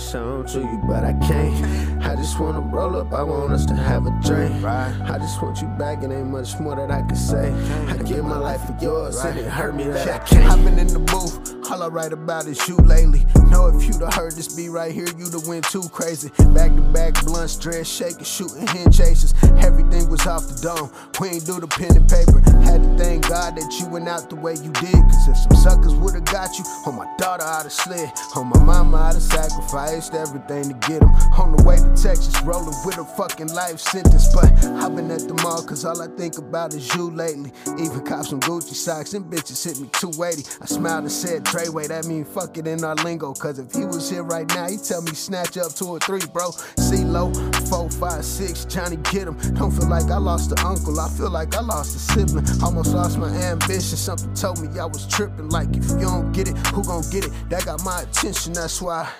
[0.00, 2.02] Song to you, but I can't.
[2.02, 4.64] I just wanna roll up, I want us to have a drink.
[4.64, 7.52] I just want you back, it ain't much more that I can say.
[7.88, 10.50] I give my life for yours, and it hurt me that I can't.
[10.50, 13.24] I've in the booth, all I write about is you lately.
[13.48, 16.30] Know if you'd have heard this beat right here, you'd have went too crazy.
[16.54, 19.34] Back to back, blunts, dress, shaking, shooting, hen chases.
[19.58, 20.90] Everything was off the dome.
[21.20, 22.40] We ain't do the pen and paper.
[22.62, 24.94] Had to thank God that you went out the way you did.
[24.94, 28.08] Cause if some suckers would've got you, on my daughter I'd have slid.
[28.34, 31.10] On oh, my mama I'd have sacrificed everything to get them.
[31.38, 34.32] On the way to Texas, rolling with a fucking life sentence.
[34.34, 34.50] But
[34.82, 37.52] I've been at the mall cause all I think about is you lately.
[37.78, 40.48] Even cop some Gucci socks and bitches hit me 280.
[40.60, 43.34] I smiled and said, Treyway, that mean fuck it in our lingo.
[43.34, 46.22] Cause if he was here right now, he tell me snatch up two or three,
[46.32, 46.52] bro.
[46.78, 47.32] C low,
[47.68, 49.36] four, five, six, Johnny get him.
[49.54, 52.46] Don't feel like I lost an uncle, I feel like I lost a sibling.
[52.62, 53.98] Almost lost my ambition.
[53.98, 55.50] Something told me I was tripping.
[55.50, 57.32] Like if you don't get it, who gon' get it?
[57.50, 59.10] That got my attention, that's why.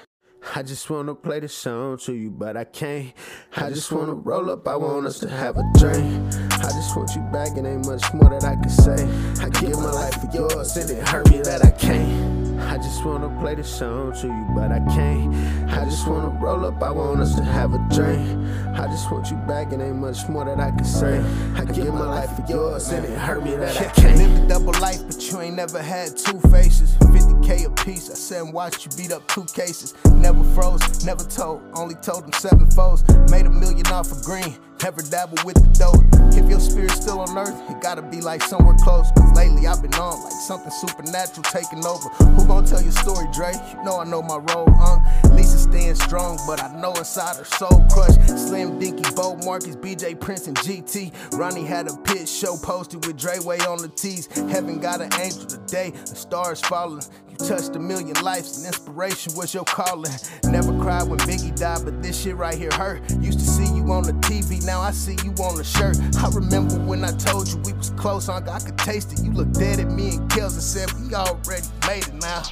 [0.54, 3.12] I just wanna play the song to you, but I can't.
[3.56, 6.34] I just wanna roll up, I want us to have a drink.
[6.52, 9.04] I just want you back, it ain't much more that I can say.
[9.44, 12.58] I give my life for yours, and it hurt me that I can't.
[12.60, 15.59] I just wanna play the song to you, but I can't.
[15.70, 18.38] I just wanna roll up, I want us to have a drink.
[18.74, 21.22] I just want you back, it ain't much more that I can say.
[21.54, 24.18] I give my life for yours, and it hurt me that I can't.
[24.18, 26.94] Live a double life, but you ain't never had two faces.
[26.98, 29.94] 50k a piece, I sat and watched you beat up two cases.
[30.14, 33.06] Never froze, never told, only told them seven foes.
[33.30, 35.94] Made a million off of green, never dabble with the dough.
[36.36, 39.10] If your spirit's still on earth, it gotta be like somewhere close.
[39.12, 42.08] Cause lately I've been on like something supernatural taking over.
[42.34, 43.52] Who gon' tell your story, Dre?
[43.52, 44.98] You know I know my role, uh.
[45.34, 48.20] Lisa staying strong, but I know inside her soul crushed.
[48.28, 51.12] Slim, Dinky, Bo, Marcus, BJ, Prince, and GT.
[51.38, 54.26] Ronnie had a pit show posted with Dreyway on the tees.
[54.50, 57.02] Heaven got an angel today, the stars falling.
[57.28, 60.12] You touched a million lives, and inspiration was your calling.
[60.44, 63.08] Never cried when Biggie died, but this shit right here hurt.
[63.20, 65.96] Used to see you on the TV, now I see you on the shirt.
[66.18, 69.24] I remember when I told you we was close, I could taste it.
[69.24, 72.42] You looked dead at me and Kels and said we already made it now.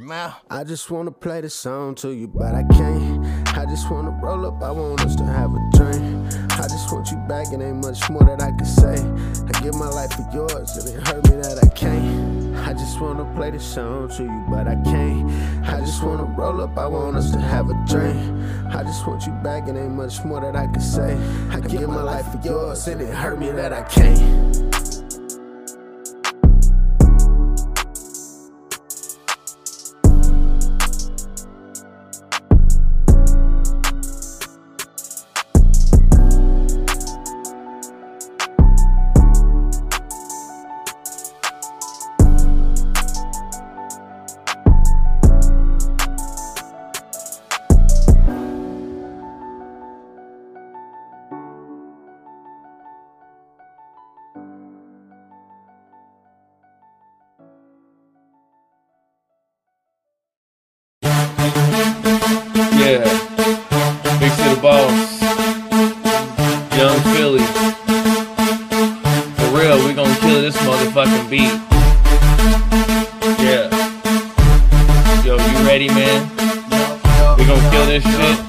[0.00, 0.36] Now.
[0.48, 3.26] I just wanna play the song to you, but I can't.
[3.58, 6.32] I just wanna roll up, I want us to have a drink.
[6.52, 8.94] I just want you back, it ain't much more that I can say.
[8.94, 12.56] I give my life for yours, and it hurt me that I can't.
[12.58, 15.32] I just wanna play the song to you, but I can't.
[15.66, 18.16] I just wanna roll up, I want us to have a drink.
[18.72, 21.18] I just want you back, it ain't much more that I can say.
[21.50, 24.97] I give my life for yours, and it hurt me that I can't.
[75.86, 76.28] Man?
[77.38, 78.47] We gonna kill this shit.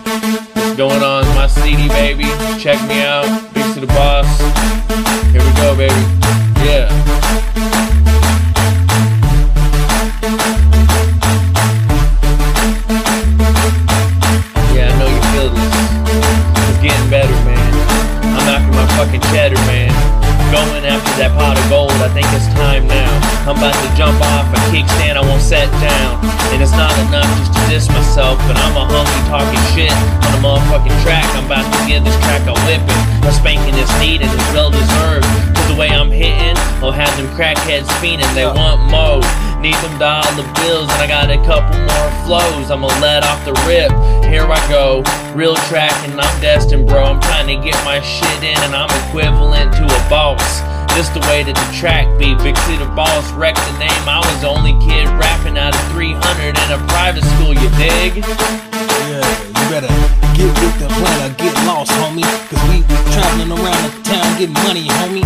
[29.29, 29.93] Talking shit
[30.25, 31.23] on a motherfucking track.
[31.37, 33.01] I'm about to give this track a whipping.
[33.21, 35.29] A spanking is needed, it's well deserved.
[35.53, 38.25] Cause the way I'm hitting, I'll have them crackheads fiending.
[38.33, 39.21] They want more.
[39.61, 42.73] Need them dollar bills, and I got a couple more flows.
[42.73, 43.93] I'ma let off the rip.
[44.25, 45.05] Here I go,
[45.37, 47.05] real track, and I'm destined, bro.
[47.05, 50.65] I'm trying to get my shit in, and I'm equivalent to a boss.
[50.97, 52.33] This the way that the track be.
[52.41, 54.03] Big City Boss wrecked the name.
[54.09, 56.17] I was the only kid rapping out of 300
[56.57, 57.53] in a private school.
[57.53, 58.68] You dig?
[59.09, 59.89] Yeah, you better
[60.37, 62.21] get with the plan or get lost, homie.
[62.45, 65.25] Cause we traveling around the town getting money, homie.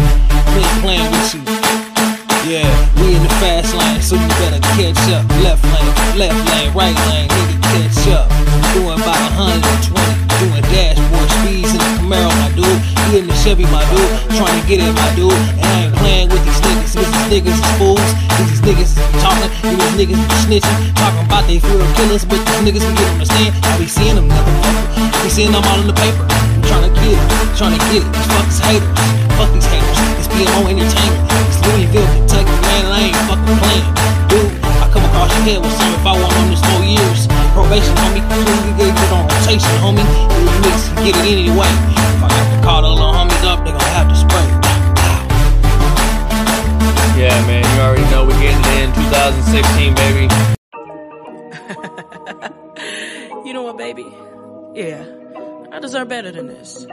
[0.56, 1.44] We ain't playing with you.
[2.48, 2.64] Yeah,
[3.04, 5.28] we in the fast lane, so you better catch up.
[5.44, 8.32] Left lane, left lane, right lane, nigga catch up.
[8.72, 9.92] Doing about 120,
[10.40, 12.80] doing dashboard speeds in the Camaro, my dude.
[13.12, 14.40] You in the Chevy, my dude.
[14.40, 15.36] Trying to get it, my dude.
[15.60, 16.63] And I ain't playing with these
[17.30, 21.48] niggas, these these niggas is fools, these niggas talking, these niggas be snitching, talking about
[21.48, 23.54] they real killers, but these niggas we get on the stand.
[23.64, 25.24] I be seeing them, motherfucker.
[25.24, 26.24] Be seeing them all in the paper.
[26.28, 27.24] I'm trying to get it,
[27.56, 28.10] trying to get it.
[28.12, 28.92] These fuck these haters,
[29.40, 30.00] fuck these haters.
[30.20, 31.24] It's BMO Entertainment.
[31.48, 33.88] It's Louisville, Kentucky, man, I ain't fucking playing.
[34.28, 34.52] Dude,
[34.84, 37.28] I come across your head with something if I want on this four years.
[37.56, 40.04] Probation, homie, you get it on rotation, homie.
[40.04, 41.72] You mix, get it anyway.
[42.20, 44.53] If I got to call the little homies up, they gon' have to spray.
[47.16, 50.28] Yeah, man, you already know we're getting in 2016, baby.
[53.46, 54.06] You know what, baby?
[54.74, 55.04] Yeah,
[55.72, 56.88] I deserve better than this.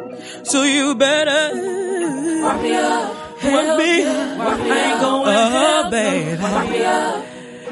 [0.44, 5.00] So you better Wipe me up, Wipe me Wipe me I ain't up.
[5.00, 6.42] going Oh, hell, baby.
[6.42, 7.24] Wipe me up.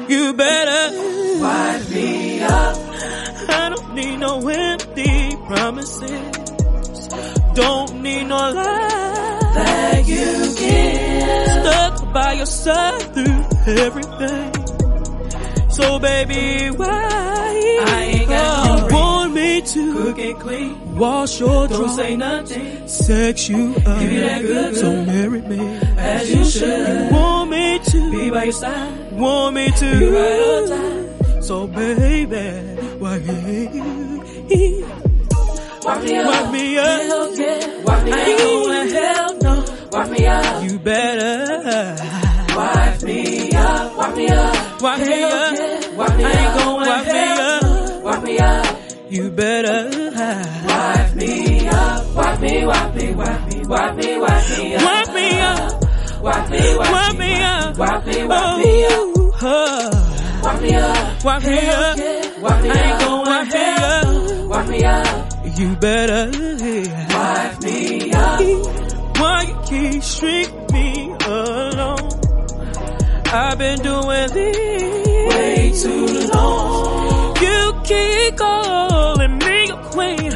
[0.09, 0.97] You better
[1.41, 2.77] Wipe me up.
[3.49, 7.07] I don't need no empty promises.
[7.53, 11.51] Don't need no lies That you give.
[11.51, 13.43] Stuck by your side through
[13.85, 14.51] everything.
[15.69, 16.87] So baby, why
[17.85, 20.95] I ain't got you want me to Cook and clean.
[20.97, 22.87] wash your Don't dry, say nothing.
[22.87, 25.07] sex you up, Give you that good, so good.
[25.07, 27.09] marry me As you should.
[27.11, 29.11] You want me to Be by your side.
[29.13, 31.41] want me to Be right on time.
[31.43, 32.35] So baby,
[32.99, 34.19] why you
[35.83, 36.27] Wipe me up.
[36.27, 37.29] Wipe me up.
[37.37, 37.83] Yeah.
[37.83, 39.65] Wipe me I ain't gonna hell no.
[39.91, 40.63] Wipe me up.
[40.63, 41.95] You better
[42.55, 43.97] Wipe me up.
[43.97, 44.81] Wipe me up.
[44.81, 45.97] wipe me up.
[45.97, 48.03] Wipe me I ain't going Wipe me up.
[48.03, 48.65] Wipe me up.
[49.09, 49.89] You better
[50.67, 52.15] Wipe me up.
[52.15, 54.83] Wipe me, wipe me, wipe me, wipe me, wipe me up.
[54.83, 55.57] wipe me up,
[56.21, 59.09] Wipe me, wipe me up, Wipe me, wipe me up.
[60.43, 61.23] Wipe me up.
[61.23, 61.97] wipe me up.
[62.41, 64.49] Wipe me I ain't going Wipe me hell up.
[64.49, 65.59] Wipe me up.
[65.59, 67.38] You better Wipe up.
[69.47, 72.09] You keep stringing me alone.
[73.31, 74.57] I've been doing this
[75.29, 77.35] Way too long.
[77.37, 80.31] You keep calling me a queen,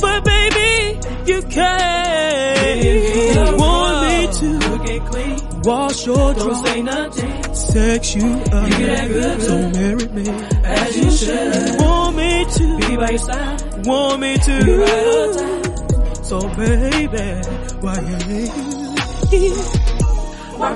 [0.00, 2.84] but baby, you can't.
[2.84, 5.38] You Want me to clean.
[5.62, 7.54] wash your Don't say nothing.
[7.54, 10.28] sex you up, you that good, so marry me
[10.64, 11.80] As you should.
[11.80, 13.86] Want me to Be by your side.
[13.86, 15.38] want me to Be right on to.
[15.38, 16.24] time.
[16.24, 17.42] So baby,
[17.84, 18.02] Wipe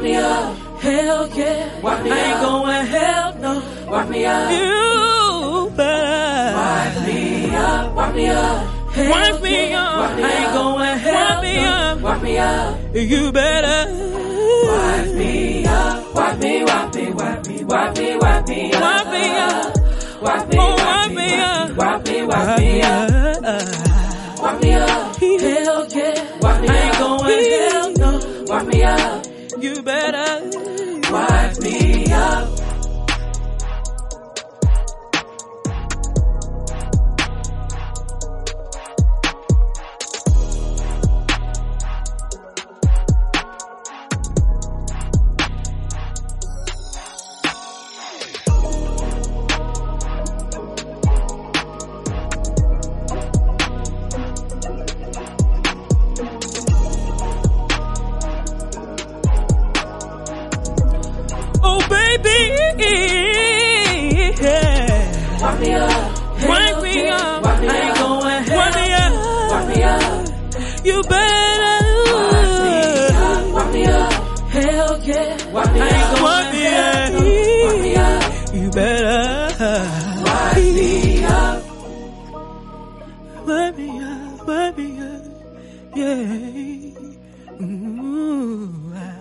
[0.03, 0.57] me up.
[0.79, 1.81] Hell yeah.
[2.05, 3.63] Me I ain't going hell no.
[3.89, 4.51] Wipe me up.
[4.53, 7.95] You better Wipe me up.
[7.95, 8.93] Wipe me up.
[8.93, 9.97] Hell yeah.
[10.19, 11.01] I ain't going
[11.41, 11.71] me no.
[11.73, 12.03] up.
[12.03, 12.77] Wipe me up.
[12.93, 13.91] You better
[14.69, 16.15] Wipe me up.
[16.15, 18.83] Wipe me, wipe me, wipe me, wipe me, wipe me up.
[18.83, 19.77] wipe me up.
[20.21, 21.71] Wipe me, Oh, wipe me up.
[21.75, 23.11] wipe me, wipe me up.
[24.43, 25.17] Wipe me up.
[25.17, 26.39] Hell yeah.
[26.41, 26.98] Wipe me up.
[27.33, 28.45] Hell no.
[28.47, 29.27] Wipe me up.
[29.61, 30.51] You better
[31.11, 32.58] Wipe me up.
[78.79, 79.83] Better
[80.25, 81.63] Wipe me up.
[83.47, 85.25] wipe me up, wipe me up,
[85.97, 87.65] yeah.
[87.65, 89.15] Ooh, ah.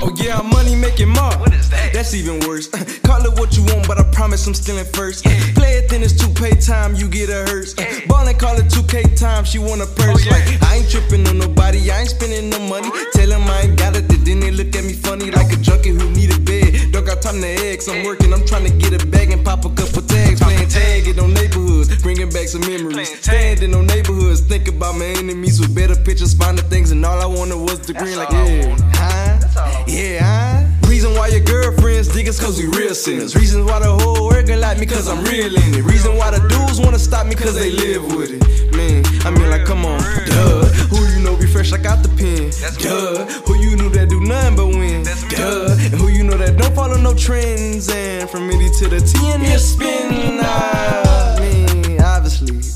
[0.00, 1.22] Oh yeah, I'm money making more.
[1.38, 1.92] What is that?
[1.92, 2.68] That's even worse.
[3.02, 5.24] Call it what you want, but I promise I'm stealing first.
[5.24, 5.56] Play it,
[5.88, 7.74] then it's 2K time, you get a hearse.
[8.06, 10.26] Ballin' call it 2K time, she want a purse.
[10.26, 12.90] Like, I ain't trippin' on nobody, I ain't spendin' no money.
[13.12, 15.90] Tell them I ain't got it, then they look at me funny like a junkie
[15.90, 16.92] who need a bed.
[16.92, 19.64] Don't got time to eggs, I'm working, I'm trying to get a bag and pop
[19.64, 20.40] a couple tags.
[20.40, 23.08] Playin' tag it on neighborhoods, bringin' back some memories.
[23.22, 27.26] Standing on neighborhoods, think about my enemies with better pictures, finding things, and all I
[27.26, 28.16] wanted was the green.
[28.16, 29.84] Like, yeah, huh?
[29.86, 30.57] Yeah, huh?
[30.98, 33.36] Reason why your girlfriends dig us cause we real sinners.
[33.36, 35.84] Reasons why the whole world like me cause I'm real in it.
[35.84, 38.74] Reason why the dudes wanna stop me cause they live with it.
[38.74, 40.64] Man, I mean like come on, duh.
[40.90, 42.50] Who you know be fresh like out the pen?
[42.82, 43.26] Duh.
[43.46, 45.04] Who you knew that do nothing but win?
[45.04, 45.76] Duh.
[45.78, 49.24] And who you know that don't follow no trends, and from Mitty to the T
[49.30, 50.38] and it's spin.
[50.38, 51.37] Nah,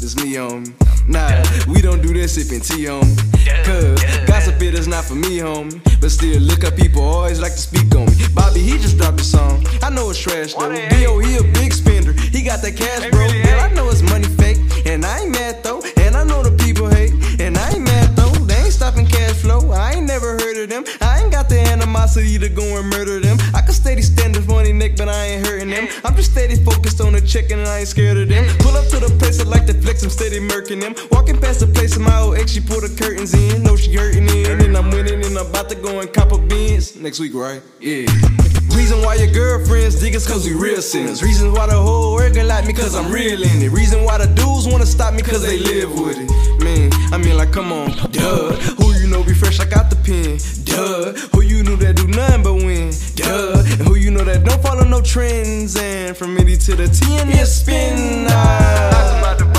[0.03, 0.75] this me on me.
[1.07, 1.31] Nah,
[1.69, 3.17] we don't do this sipping tea on me.
[3.65, 5.81] Cause gossip it is not for me, homie.
[6.01, 8.15] But still, look up people always like to speak on me.
[8.35, 9.65] Bobby, he just dropped a song.
[9.81, 10.75] I know it's trash though.
[10.91, 12.13] Dio, he a big spender.
[12.13, 13.27] He got that cash, bro.
[13.27, 14.59] Yeah, I know it's money fake.
[14.87, 15.83] And I ain't mad though.
[15.97, 17.15] And I know the people hate.
[17.41, 18.35] And I ain't mad though.
[18.45, 19.71] They ain't stopping cash flow.
[19.71, 20.85] I ain't never heard of them.
[21.01, 23.32] I ain't got the animosity to go and murder them.
[24.53, 25.89] Can funny neck, but I ain't hurting them.
[26.05, 28.45] I'm just steady focused on the chicken and I ain't scared of them.
[28.59, 30.95] Pull up to the place I like to flex, I'm steady murking them.
[31.11, 33.63] Walking past the place of my old ex, she pull the curtains in.
[33.63, 36.39] Know she hurting in, and I'm winning, and I'm about to go and cop a
[36.39, 37.63] beans next week, right?
[37.81, 38.07] Yeah.
[38.77, 41.23] Reason why your girlfriends dig us cause we real sinners.
[41.23, 43.71] Reasons why the whole world gonna like me cause I'm real in it.
[43.71, 46.29] Reason why the dudes wanna stop me cause they live with it.
[46.63, 48.82] Man, I mean like come on, duh.
[49.13, 51.13] Know be fresh, I got the pen, duh.
[51.37, 53.59] Who you know that do nothing but win, duh.
[53.59, 57.19] And who you know that don't follow no trends and from Mitty to the T
[57.19, 58.25] and it's spin.
[58.25, 59.52] Knock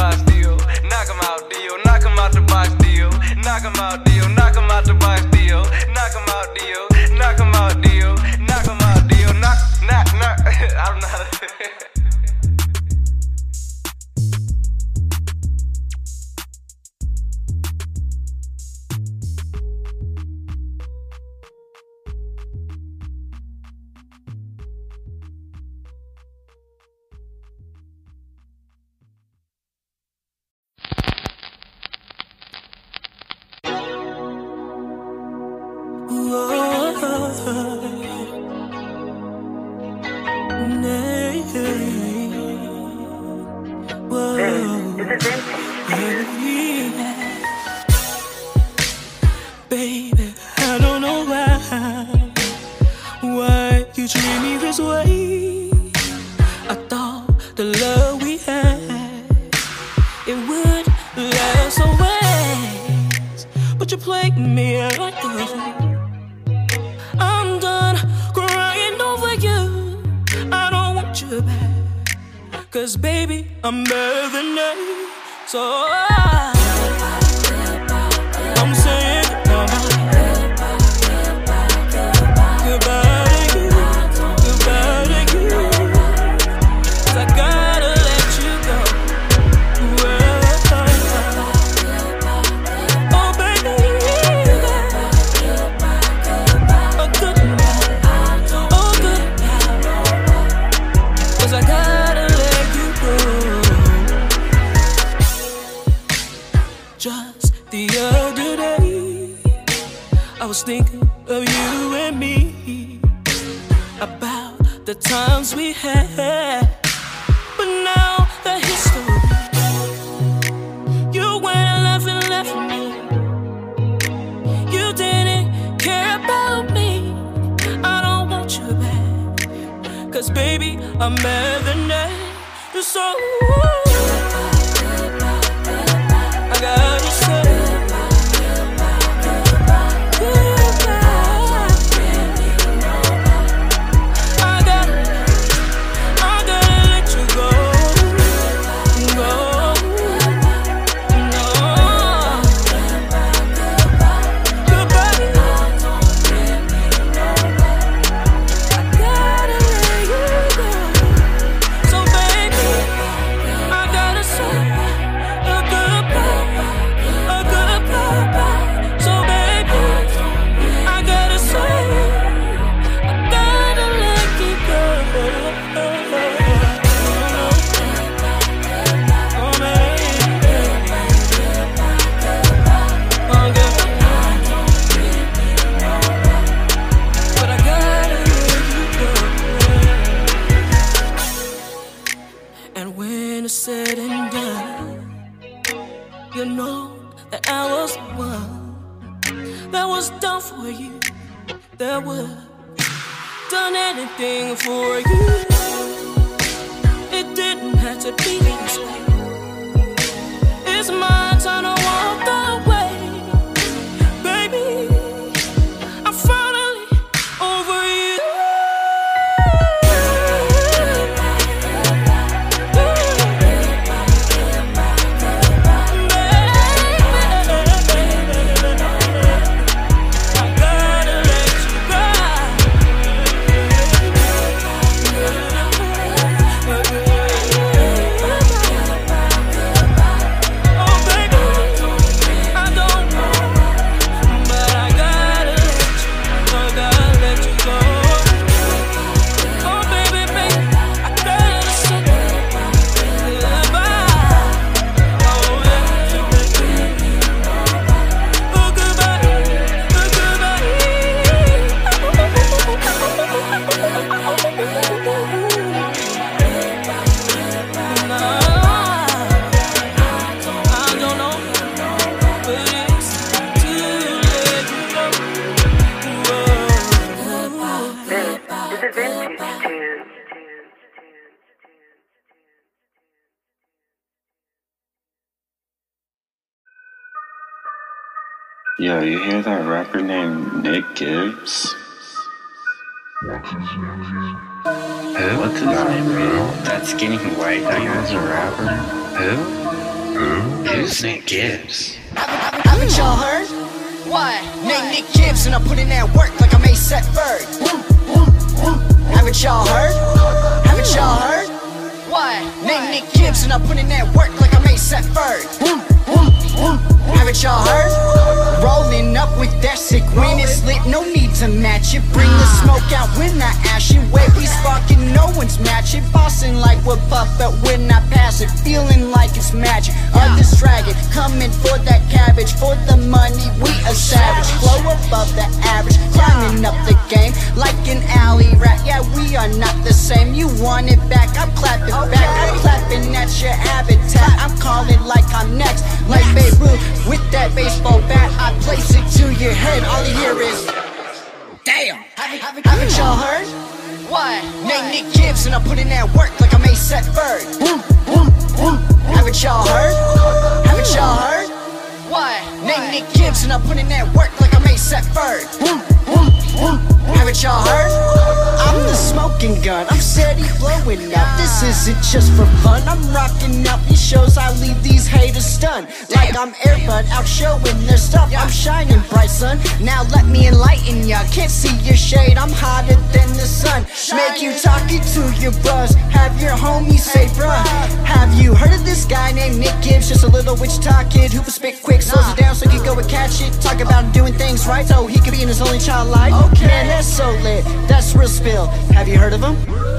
[371.84, 372.82] This isn't just for fun.
[372.88, 375.90] I'm rocking out these shows, I leave these haters stunned.
[376.16, 378.32] Like I'm Air Airbud out showing their stuff.
[378.38, 379.60] I'm shining bright, son.
[379.82, 381.24] Now let me enlighten ya.
[381.30, 383.84] Can't see your shade, I'm hotter than the sun.
[384.16, 385.94] Make you talking to your bros.
[386.16, 387.66] Have your homies say, bruh.
[388.06, 390.08] Have you heard of this guy named Nick Gibbs?
[390.08, 392.86] Just a little Wichita kid who can spit quick, slows it down so he can
[392.86, 393.52] go and catch it.
[393.60, 396.32] Talk about doing things right so he could be in his only child life.
[396.62, 397.66] Man, that's so lit.
[397.90, 398.68] That's real spill.
[398.96, 399.58] Have you heard of him?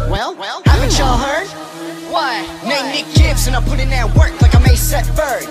[0.08, 1.73] Well, well, haven't y'all heard?
[2.14, 2.46] What?
[2.62, 5.50] Name Nick Gibbs and I put in that work like I'm A$AP Ferg.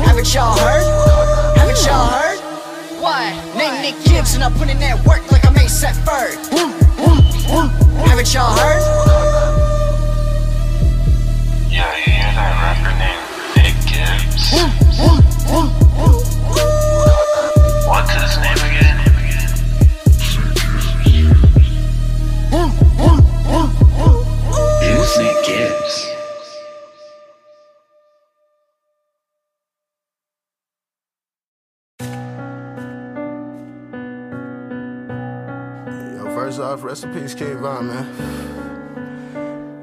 [0.00, 0.80] Haven't y'all heard?
[1.58, 2.40] Haven't y'all heard?
[3.04, 3.28] What?
[3.54, 6.40] Name Nick Gibbs and I put in that work like I'm A$AP Ferg.
[8.08, 8.80] Haven't y'all heard?
[11.68, 13.28] Yo, you hear that rapper named
[13.60, 14.56] Nick Gibbs?
[17.84, 18.93] What's his name again?
[36.16, 38.53] Yo, first off, rest in peace, Von, man.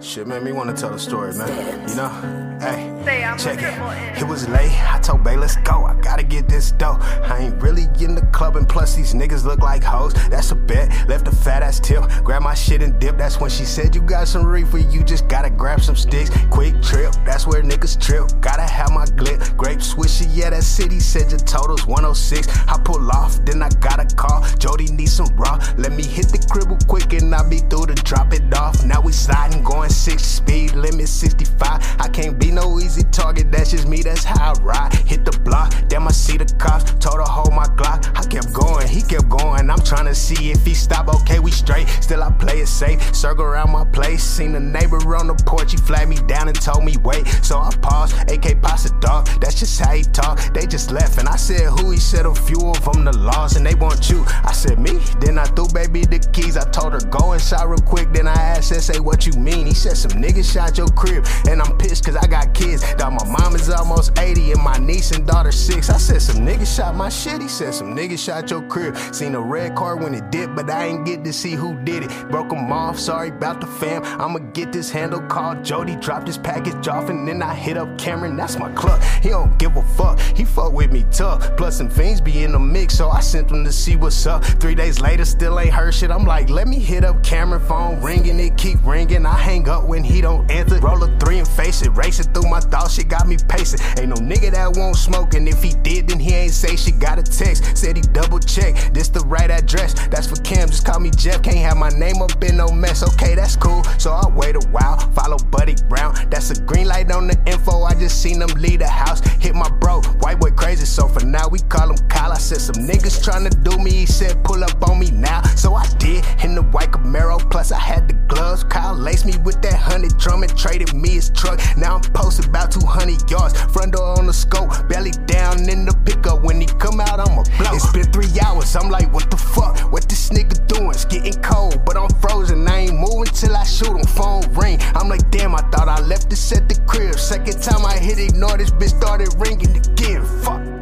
[0.02, 1.88] Shit made me want to tell a story, man.
[1.88, 2.42] You know?
[2.60, 2.92] Hey,
[3.38, 4.22] check it.
[4.22, 4.72] It was late.
[4.92, 5.86] I told Bay, let's go.
[5.86, 6.98] I gotta get this dough.
[7.02, 10.14] I ain't really in the club, and plus these niggas look like hoes.
[10.30, 11.08] That's a bet.
[11.08, 12.04] Left a fat ass tip.
[12.24, 13.18] Grab my shit and dip.
[13.18, 14.80] That's when she said, You got some reefer.
[14.80, 16.32] You just gotta grab some sticks.
[16.50, 17.14] Quick trip.
[17.26, 18.42] That's where niggas trip.
[18.42, 19.56] Gotta have my glit.
[19.56, 20.28] Grape swisher.
[20.30, 22.48] Yeah, that city said your total's 106.
[22.68, 24.44] I pull off, then I gotta call.
[24.58, 25.60] Jody needs some raw.
[25.78, 28.84] Let me hit the cribble quick and I be through to drop it off.
[28.84, 31.96] Now we sliding, going 60 speed limit 65.
[32.00, 34.94] I can't be no easy target, that's just me, that's how I ride.
[34.94, 36.92] Hit the block, damn, I see the cops.
[37.00, 38.06] Told her hold my Glock.
[38.18, 39.70] I kept going, he kept going.
[39.70, 41.08] I'm trying to see if he stop.
[41.08, 41.88] Okay, we straight.
[42.02, 43.00] Still, I play it safe.
[43.16, 44.24] Circle around my place.
[44.24, 47.28] Seen a neighbor on the porch, he flagged me down and told me wait.
[47.42, 48.16] So I paused.
[48.32, 50.40] AK pasta dog, that's just how he talk.
[50.54, 51.92] They just left, and I said who?
[51.92, 54.24] He said a few of them the lost, and they want you.
[54.44, 55.00] I said me.
[55.20, 56.58] Then I threw baby the keys.
[56.58, 58.12] I told her go inside real quick.
[58.14, 59.66] Then I asked, say what you mean?
[59.66, 62.84] He said some niggas shot your crib, and I'm pissed cause I got kids.
[62.96, 65.90] Dog, my mom is almost 80 and my niece and daughter six.
[65.90, 67.42] I said some niggas shot my shit.
[67.42, 68.96] He said some niggas shot your crib.
[69.12, 72.04] Seen a red car when it dipped, but I ain't get to see who did
[72.04, 72.10] it.
[72.30, 74.04] Broke them off, sorry about the fam.
[74.04, 75.96] I'ma get this handle called Jody.
[75.96, 78.38] Dropped his package off, and then I hit up Cameron.
[78.38, 79.02] That's my club.
[79.24, 80.20] He don't give a fuck.
[80.20, 81.58] He fuck with me tough.
[81.58, 84.44] Plus some fiends be in the mix, so I sent him to see what's up.
[84.44, 86.12] Three days later, still ain't heard shit.
[86.12, 88.40] I'm like, let me hit up Cameron phone ringing.
[88.40, 89.26] It keep ringing.
[89.26, 90.80] I hang up when he don't answer.
[90.80, 91.90] Roll a three and face it.
[91.96, 93.80] Racing through my thoughts, shit got me pacing.
[94.00, 97.00] Ain't no nigga that won't smoke, and if he did, then he ain't say shit.
[97.00, 98.76] Got a text, said he double check.
[98.94, 99.94] This the right address.
[100.10, 100.70] That's for Kim.
[100.70, 101.44] Just call me Jeff.
[101.44, 103.04] Can't have my name up in no mess.
[103.14, 103.84] Okay, that's cool.
[103.98, 104.98] So I wait a while.
[105.12, 106.16] Follow Buddy Brown.
[106.30, 107.84] That's a green light on the info.
[107.84, 109.22] I just seen them leave the house.
[109.40, 110.02] Hit my bro.
[110.20, 110.86] White boy crazy.
[110.86, 112.32] So for now we call him Kyle.
[112.32, 113.92] I said some niggas trying to do me.
[113.92, 115.42] He said pull up on me now.
[115.56, 117.40] So I did in the white Camaro.
[117.50, 118.64] Plus I had the gloves.
[118.64, 121.60] Kyle laced me with that hundred drum and traded me his truck.
[121.78, 123.60] Now I'm posted about 200 yards.
[123.74, 124.72] Front door on the scope.
[124.88, 126.44] Belly down in the pickup.
[126.44, 127.74] When he come out, I'ma blow.
[127.74, 128.76] It's been three hours.
[128.76, 129.92] I'm like, what the fuck?
[129.92, 130.92] What this nigga doing?
[130.92, 132.68] It's getting cold, but I'm frozen.
[132.68, 134.06] I ain't moving till I shoot him.
[134.06, 134.80] Phone ring.
[134.96, 137.16] I'm like, damn, I thought I left this at the crib.
[137.16, 140.26] Second time I hit ignore, this bitch started ringing again.
[140.44, 140.81] Fuck.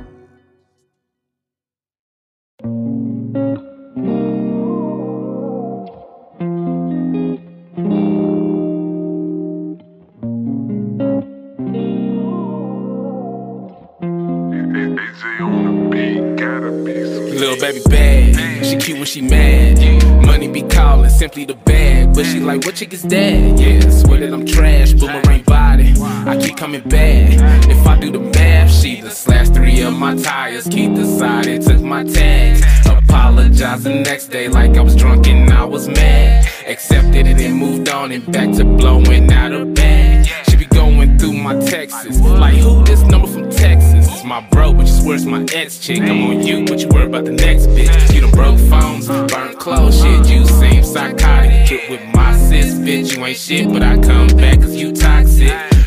[17.90, 18.66] Bad.
[18.66, 20.26] She cute when she mad.
[20.26, 22.14] Money be calling, simply the bag.
[22.14, 23.60] But she like, what chick is that?
[23.60, 25.94] Yeah, swear that I'm trash, boomerang body.
[26.02, 27.70] I keep coming back.
[27.70, 30.68] If I do the math, she the slash three of my tires.
[30.68, 32.64] Keep decided, took my tags.
[32.88, 36.49] Apologize the next day like I was drunk and I was mad.
[36.70, 40.28] Accepted it and moved on and back to blowing out a bag.
[40.48, 42.20] She be going through my texts.
[42.20, 44.08] Like, who this number from Texas?
[44.08, 46.00] It's my bro, but you swear my ex chick.
[46.00, 48.14] I'm on you, but you worry about the next bitch.
[48.14, 50.28] You done broke phones, burnt clothes, shit.
[50.30, 51.68] You seem psychotic.
[51.68, 53.18] Get with my sis, bitch.
[53.18, 55.79] You ain't shit, but I come back cause you toxic.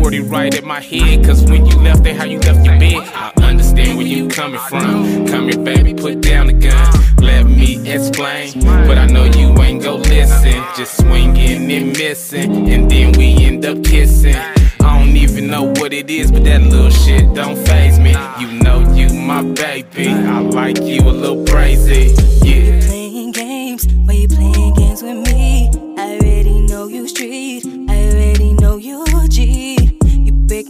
[0.00, 2.78] Point 40 right at my head, cause when you left ain't how you left your
[2.78, 3.06] bed.
[3.14, 5.26] I understand where you coming from.
[5.26, 6.94] Come here, baby, put down the gun.
[7.18, 10.64] Let me explain, but I know you ain't go listen.
[10.74, 14.36] Just swinging and missing, and then we end up kissing.
[14.36, 18.14] I don't even know what it is, but that little shit don't phase me.
[18.40, 20.08] You know you my baby.
[20.08, 22.14] I like you a little crazy.
[22.42, 22.80] Yeah.
[22.86, 25.68] Playing games, why you playing games with me?
[25.98, 27.59] I already know you street,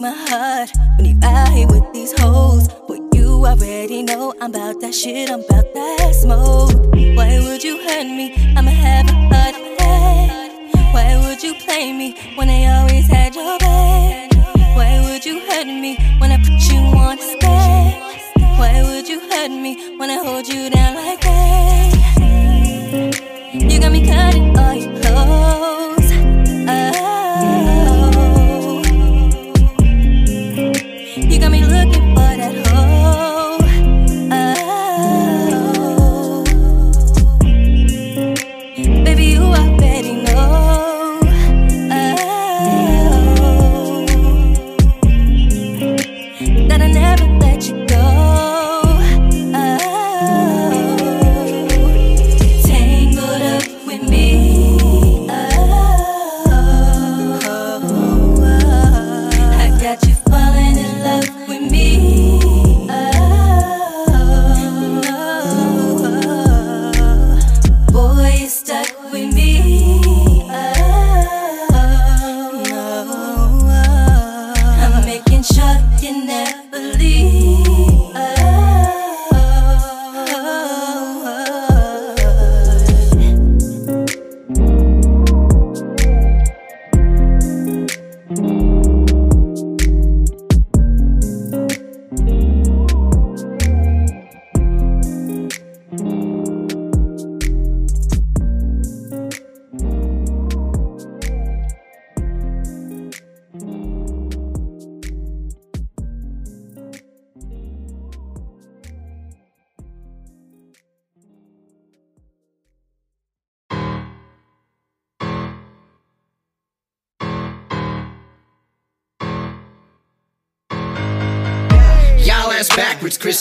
[0.01, 2.68] my heart when you out here with these hoes.
[2.89, 6.72] But you already know I'm about that shit, I'm about that smoke.
[7.16, 8.55] Why would you hurt me?
[8.56, 10.94] I'ma have a heart attack.
[10.94, 14.32] Why would you play me when I always had your back?
[14.74, 18.01] Why would you hurt me when I put you on the stack?
[18.59, 21.90] Why would you hurt me when I hold you down like that?
[23.52, 25.80] You got me cutting all your clothes.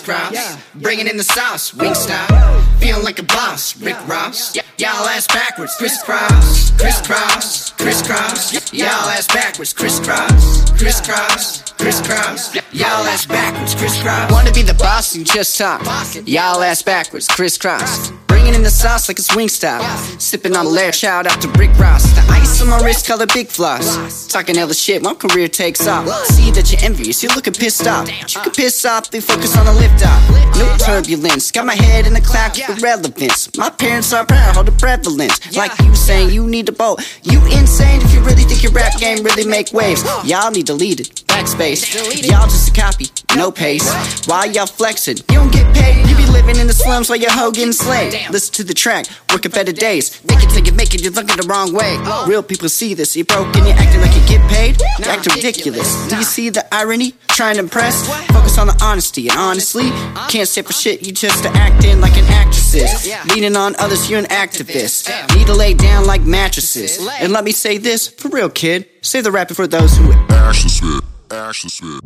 [0.06, 0.58] Backwards, crisscross.
[0.76, 2.62] Bringing in the sauce, wing style.
[2.80, 4.56] Feeling like a boss, Rick Ross.
[4.78, 8.74] Y'all ass backwards, crisscross, crisscross, crisscross.
[8.74, 12.56] Y'all ass backwards, crisscross, crisscross, crisscross.
[12.72, 14.32] Y'all ass backwards, crisscross.
[14.32, 15.82] Wanna be the boss, you just talk.
[16.26, 18.12] Y'all ass backwards, crisscross.
[18.50, 19.84] Bringing in the sauce like it's wing style.
[20.18, 22.02] Sipping on the lair, out to Rick Ross.
[22.16, 24.26] The ice on my wrist, color big floss.
[24.26, 26.10] Talking hella shit, my career takes off.
[26.26, 28.10] See that you're envious, you're looking pissed off.
[28.10, 30.58] You can piss off, they focus on the lift off.
[30.58, 33.56] No turbulence, got my head in the cloud, keep irrelevance.
[33.56, 35.56] My parents are proud, hold the prevalence.
[35.56, 37.06] Like you saying, you need a boat.
[37.22, 40.04] You insane if you really think your rap game really make waves.
[40.26, 41.86] Y'all need to lead it, backspace.
[42.28, 43.06] Y'all just a copy,
[43.36, 43.88] no pace.
[44.26, 45.18] Why y'all flexing?
[45.18, 48.14] You don't get paid, you be living in the slums while your hoe getting slayed.
[48.40, 50.24] Listen to the track, working better days.
[50.24, 51.98] Make it till you make it, you're looking the wrong way.
[52.26, 54.80] Real people see this, you broke and you're acting like you get paid.
[54.98, 56.08] You're acting ridiculous.
[56.08, 57.16] Do you see the irony?
[57.28, 58.08] Trying to impress?
[58.28, 59.90] Focus on the honesty, and honestly,
[60.30, 63.06] can't say for shit, you just acting like an actress.
[63.36, 65.10] Leaning on others, you're an activist.
[65.36, 66.98] Need to lay down like mattresses.
[67.20, 68.88] And let me say this, for real, kid.
[69.02, 70.14] Say the rapping for those who.
[70.54, 71.04] Smith.
[71.32, 72.02] Ashley Smith.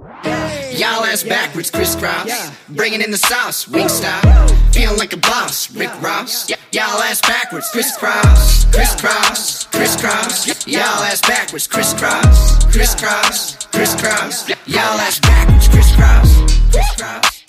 [0.74, 2.30] Y'all ass backwards, crisscross.
[2.70, 4.48] Bringing in the sauce, wing style.
[4.72, 6.50] Feeling like a boss, Rick Ross.
[6.72, 10.68] Y'all ass backwards, crisscross, crisscross, crisscross.
[10.68, 14.50] Y'all ass backwards, crisscross, crisscross, crisscross.
[14.66, 17.43] Y'all ass backwards, crisscross, crisscross.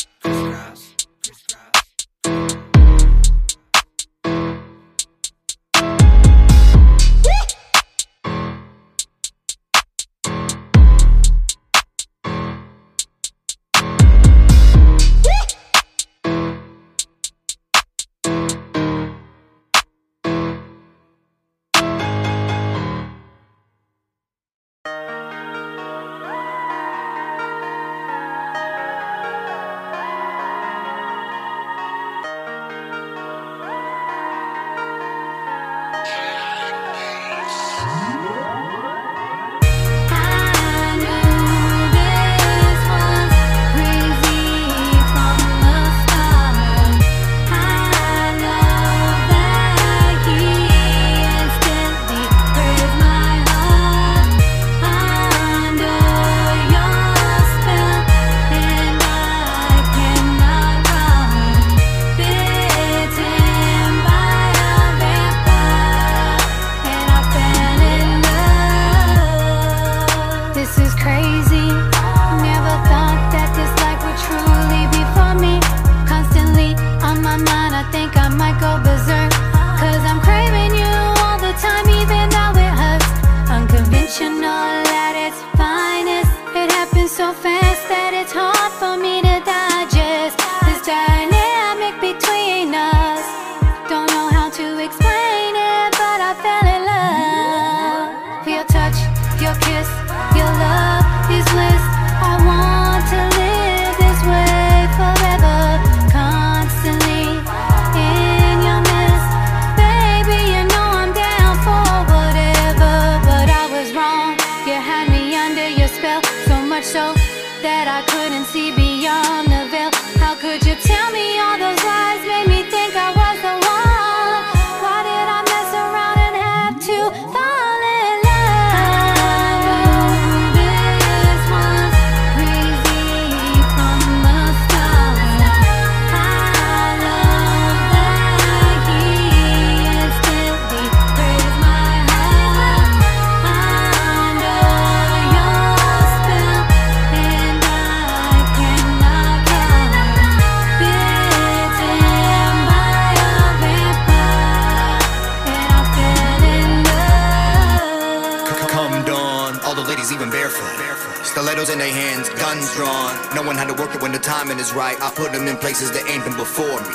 [164.64, 164.96] Is right.
[165.02, 166.92] I put them in places that ain't been before me.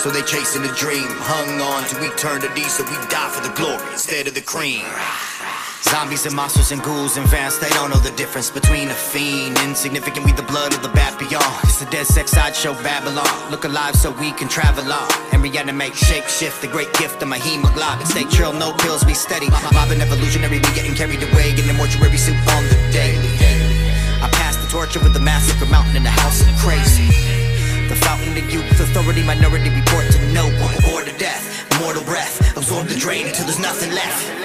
[0.00, 3.84] So they chasing the dream, hung on to eternity, so we die for the glory
[3.92, 4.84] instead of the cream.
[5.84, 9.58] Zombies and monsters and ghouls and vans, they don't know the difference between a fiend.
[9.60, 11.52] Insignificant, we the blood of the bad beyond.
[11.64, 13.28] It's a dead sex sideshow Babylon.
[13.50, 15.08] Look alive so we can travel on.
[15.32, 18.06] And reanimate, shape, shift, the great gift of my hemoglobin.
[18.06, 19.50] Stay chill, no pills, be steady.
[19.76, 23.33] Mobbing evolutionary, we getting carried away in the mortuary suit on the daily.
[24.74, 27.06] I with the the massacre mountain in the house of crazy.
[27.88, 30.74] The fountain of youth, authority, minority report to no one.
[30.92, 31.46] Or to death,
[31.80, 34.43] mortal breath, absorb the drain until there's nothing left.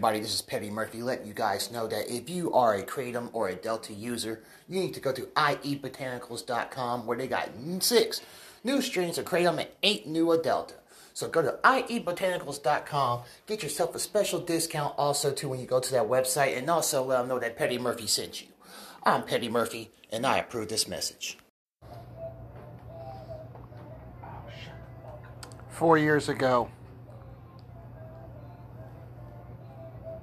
[0.00, 3.28] Everybody, this is Petty Murphy letting you guys know that if you are a Kratom
[3.34, 7.50] or a Delta user, you need to go to iebotanicals.com where they got
[7.80, 8.22] six
[8.64, 10.76] new strains of Kratom and eight new of Delta.
[11.12, 15.92] So go to iebotanicals.com, get yourself a special discount also too when you go to
[15.92, 18.48] that website, and also let them know that Petty Murphy sent you.
[19.02, 21.36] I'm Petty Murphy, and I approve this message.
[25.68, 26.70] Four years ago,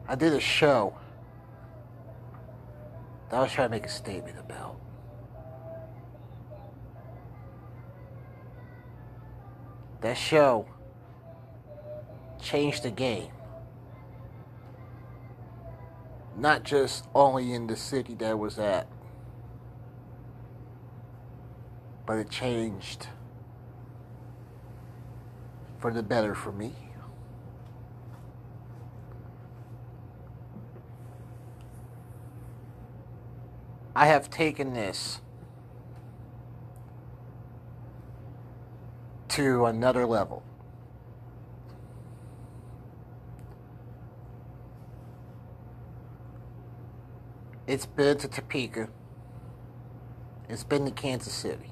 [0.10, 0.96] I did a show
[3.30, 4.80] that I was trying to make a statement about.
[10.00, 10.66] That show
[12.42, 13.32] changed the game.
[16.38, 18.88] Not just only in the city that was at,
[22.06, 23.08] but it changed
[25.80, 26.87] for the better for me.
[33.98, 35.22] I have taken this
[39.30, 40.44] to another level.
[47.66, 48.90] It's been to Topeka.
[50.48, 51.72] It's been to Kansas City.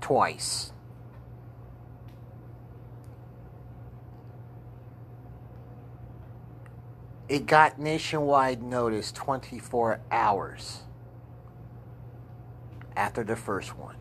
[0.00, 0.73] Twice.
[7.28, 10.82] It got nationwide notice 24 hours
[12.94, 13.96] after the first one.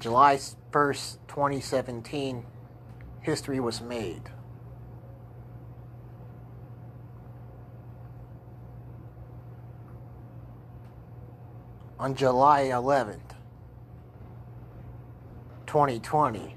[0.00, 2.44] July 1st, 2017,
[3.20, 4.22] history was made.
[11.98, 13.36] On July 11th,
[15.66, 16.56] 2020,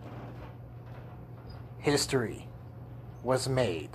[1.87, 2.45] history
[3.23, 3.89] was made.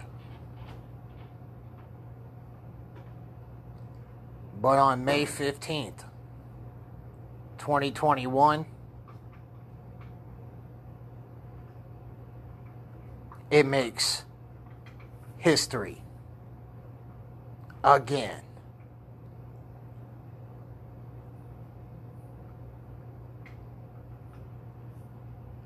[4.58, 6.04] But on May 15th,
[7.58, 8.64] 2021,
[13.50, 14.24] it makes
[15.36, 16.00] history
[17.84, 18.40] again.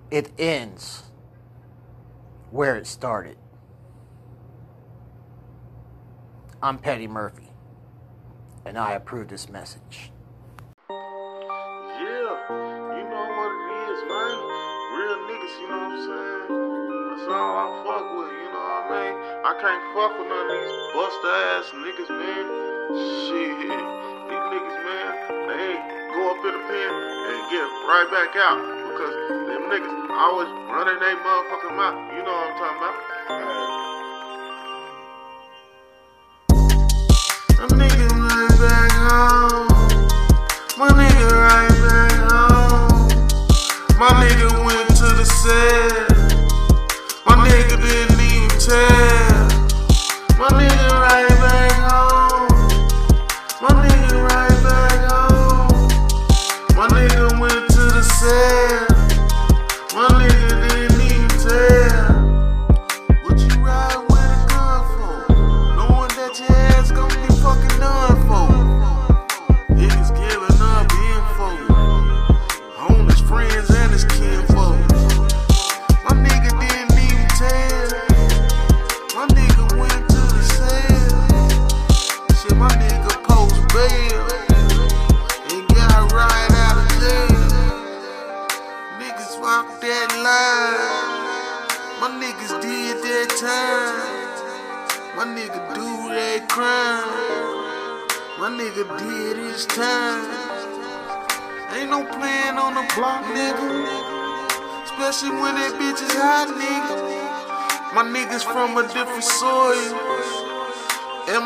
[0.09, 1.03] it ends
[2.51, 3.36] where it started.
[6.62, 7.51] I'm Petty Murphy,
[8.64, 10.10] and I approve this message.
[10.89, 12.32] Yeah,
[12.97, 14.39] you know what it is, man.
[14.94, 16.47] Real niggas, you know what I'm saying?
[17.12, 19.14] That's all I fuck with, you know what I mean?
[19.43, 22.44] I can't fuck with none of these buster ass niggas, man.
[23.27, 25.10] Shit, these niggas, man,
[25.51, 25.74] they
[26.14, 28.59] go up in the pen and get right back out
[28.90, 29.14] because
[29.51, 32.15] them niggas always running their motherfucking mouth.
[32.27, 32.97] Know what I'm talking about?
[37.57, 39.69] My nigga right back home.
[40.77, 43.07] My nigga right back home.
[43.97, 45.86] My nigga went to the cell.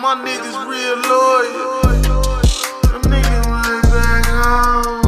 [0.01, 1.81] My niggas real loyal.
[3.51, 5.03] Right back home.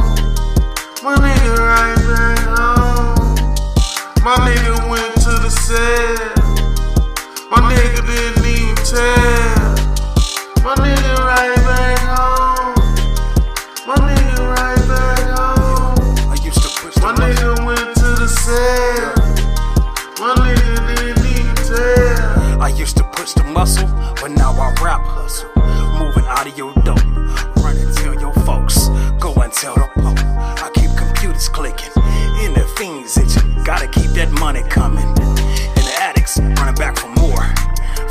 [1.03, 3.45] My nigga right back home.
[4.23, 6.12] My nigga went to the cell.
[34.53, 35.05] Money coming.
[35.05, 37.43] And the addicts running back for more.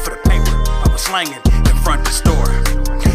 [0.02, 2.50] For the paper, I was slanging in front the store.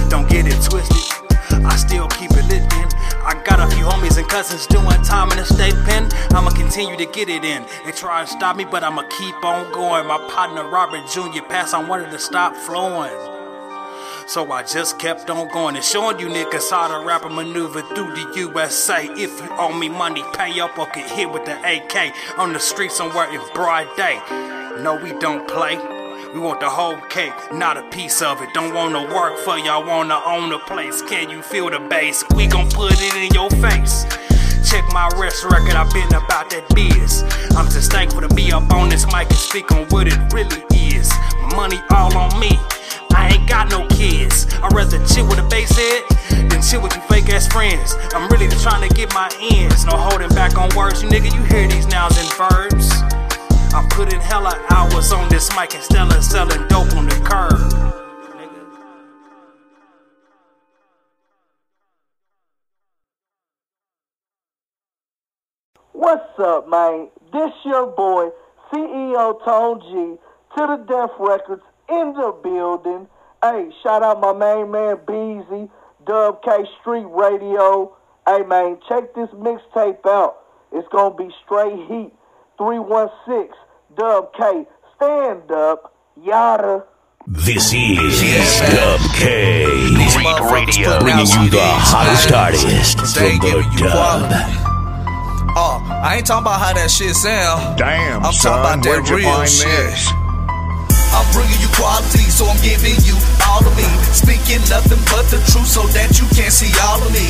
[0.09, 1.65] Don't get it twisted.
[1.65, 2.87] I still keep it lit then.
[3.23, 6.09] I got a few homies and cousins doing time in the state pen.
[6.31, 7.65] I'ma continue to get it in.
[7.85, 10.07] They try and stop me, but I'ma keep on going.
[10.07, 11.43] My partner Robert Jr.
[11.43, 13.36] passed on wanted to stop flowing.
[14.27, 17.81] So I just kept on going and showing you niggas how to rap and maneuver
[17.81, 19.05] through the USA.
[19.05, 22.59] If you owe me money, pay up or get hit with the AK on the
[22.59, 24.19] street somewhere in broad day.
[24.83, 25.77] No, we don't play.
[26.33, 28.53] We want the whole cake, not a piece of it.
[28.53, 31.01] Don't wanna work for y'all, wanna own the place.
[31.03, 32.25] Can you feel the bass?
[32.35, 34.05] We gon' put it in your face.
[34.67, 37.23] Check my rest record, I've been about that biz.
[37.55, 40.59] I'm just thankful to be up on this mic and speak on what it really
[40.75, 41.09] is.
[41.55, 42.59] Money all on me.
[43.15, 44.45] I ain't got no kids.
[44.61, 46.03] I'd rather chill with a bass head
[46.51, 47.95] than chill with you fake ass friends.
[48.11, 49.85] I'm really just trying to get my ends.
[49.85, 51.01] No holding back on words.
[51.01, 52.91] You nigga, you hear these nouns and verbs.
[53.71, 58.06] I put in hella hours on this mic and Stella selling dope on the curb.
[65.97, 67.07] What's up, man?
[67.33, 68.29] This your boy,
[68.71, 70.21] CEO Tone G,
[70.55, 73.07] to the Death Records in the building.
[73.41, 75.71] Hey, shout out my main man Beezy,
[76.05, 77.97] Dub K Street Radio.
[78.27, 80.37] Hey man, check this mixtape out.
[80.71, 82.13] It's gonna be straight heat.
[82.59, 83.49] 316
[83.97, 84.67] Dub K.
[84.97, 85.95] Stand up.
[86.21, 86.83] Yada.
[87.25, 94.66] This is Dub K Greek Radio, bringing you the hottest artist from the dub.
[95.57, 97.81] Oh, I ain't talking about how that shit sound.
[97.81, 99.65] Damn, I'm son, talking about that real shit.
[99.65, 100.05] this?
[101.09, 103.17] I'm bringing you quality, so I'm giving you
[103.57, 103.89] all of me.
[104.13, 107.25] Speaking nothing but the truth, so that you can see all of me.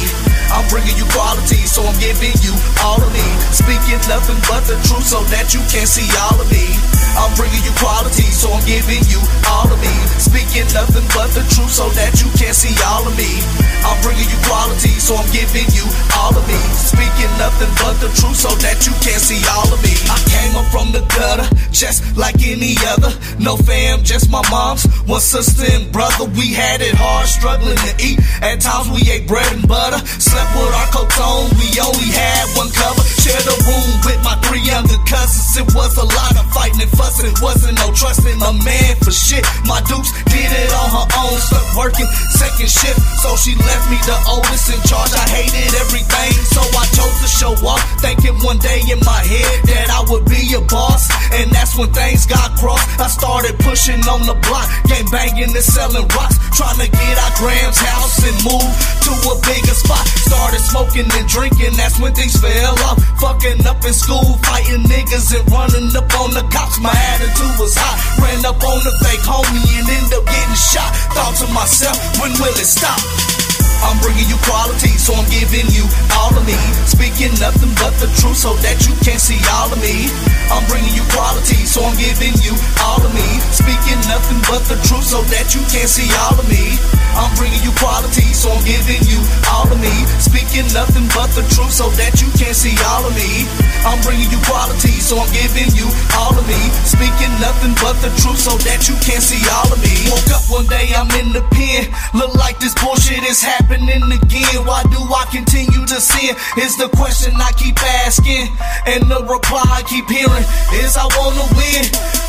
[0.52, 2.52] I'm bringing you quality, so I'm giving you
[2.84, 3.24] all of me.
[3.56, 6.68] Speaking nothing but the truth, so that you can see all of me.
[7.18, 9.18] I'm bringing you quality, so I'm giving you
[9.50, 9.94] all of me.
[10.22, 13.42] Speaking nothing but the truth so that you can see all of me.
[13.82, 16.58] I'm bringing you quality, so I'm giving you all of me.
[16.78, 19.94] Speaking nothing but the truth so that you can see all of me.
[20.10, 23.10] I came up from the gutter, just like any other.
[23.42, 24.86] No fam, just my mom's.
[25.10, 28.18] One sister and brother, we had it hard, struggling to eat.
[28.42, 30.02] At times we ate bread and butter.
[30.18, 33.04] Slept with our coats on, we only had one cover.
[33.22, 35.54] Shared a room with my three younger cousins.
[35.54, 37.34] It was a lot of fighting and fussing.
[37.38, 39.46] Wasn't no trusting a man for shit.
[39.70, 42.98] My dukes did it on her own, stuck working second shift.
[43.22, 45.14] So she left me the oldest in charge.
[45.14, 47.82] I hated everything, so I chose to show up.
[48.02, 51.10] Thinking one day in my head that I would be a boss.
[51.38, 52.86] And that's when things got crossed.
[52.98, 56.38] I started pushing on the block, game banging and selling rocks.
[56.54, 58.72] Trying to get out Graham's house and move
[59.06, 60.06] to a bigger spot.
[60.26, 62.98] Started smoking and drinking, that's when things fell off.
[63.22, 66.80] Fucking up in school, fighting niggas and running up on the cops.
[66.80, 67.98] My attitude was hot.
[68.22, 70.92] Ran up on the fake homie and ended up getting shot.
[71.16, 73.47] Thought to myself, when will it stop?
[73.86, 75.86] I'm bringing you quality, so I'm giving you
[76.18, 76.58] all of me.
[76.90, 80.10] Speaking nothing but the truth, so that you can see all of me.
[80.50, 83.28] I'm bringing you quality, so I'm giving you all of me.
[83.54, 86.80] Speaking nothing but the truth, so that you can see all of me.
[87.18, 89.94] I'm bringing you quality, so I'm giving you all of me.
[90.22, 93.46] Speaking nothing but the truth, so that you can see all of me.
[93.86, 96.62] I'm bringing you quality, so I'm giving you all of me.
[96.86, 99.94] Speaking nothing but the truth, so that you can see all of me.
[100.10, 101.90] Woke up one day, I'm in the pen.
[102.14, 104.66] Look like this bullshit is happening again.
[104.66, 106.36] Why do I continue to sin?
[106.58, 108.48] Is the question I keep asking.
[108.88, 110.46] And the reply I keep hearing
[110.84, 111.84] is I wanna win.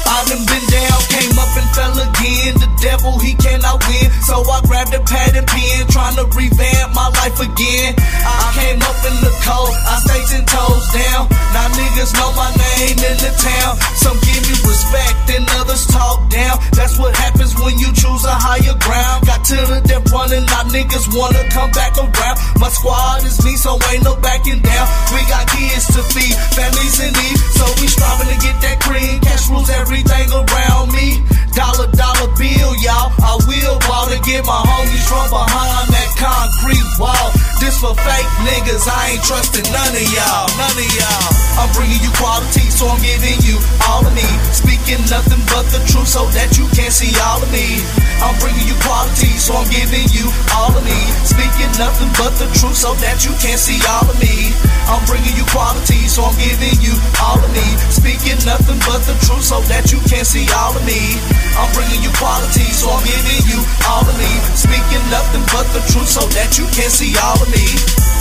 [0.08, 2.52] I done been down, came up and fell again.
[2.56, 4.08] The devil, he cannot win.
[4.24, 7.92] So I grabbed a pad and pen, trying to revamp my life again.
[8.24, 11.28] I came up in the cold, I stayed ten toes down.
[11.52, 13.76] Now niggas know my name in the town.
[14.00, 16.56] Some give me respect and others talk down.
[16.72, 19.28] That's what happens when you choose a higher ground.
[19.28, 22.36] Got to the death running, now niggas wanna come back around.
[22.56, 24.86] My squad is me, so ain't no backing down.
[25.12, 29.20] We got kids to feed, families in need, so we striving to get that cream.
[29.20, 31.20] Cash rules everything around me.
[31.52, 33.12] Dollar, dollar bill, y'all.
[33.18, 37.28] I will ball to get my homies from behind that concrete wall.
[37.58, 41.28] This for fake niggas, I ain't trusting none of y'all, none of y'all.
[41.58, 43.58] I'm bringing you quality, so I'm giving you
[43.90, 44.28] all of me.
[44.54, 47.82] Speaking nothing but the truth, so that you can see all of me.
[48.22, 51.17] I'm bringing you quality, so I'm giving you all of me.
[51.24, 54.52] Speaking nothing but the truth, so that you can't see all of me.
[54.90, 57.66] I'm bringing you quality, so I'm giving you all of me.
[57.88, 61.18] Speaking nothing but the truth, so that you can't see all of me.
[61.58, 64.30] I'm bringing you quality, so I'm giving you all of me.
[64.54, 68.17] Speaking nothing but the truth, so that you can't see all of me.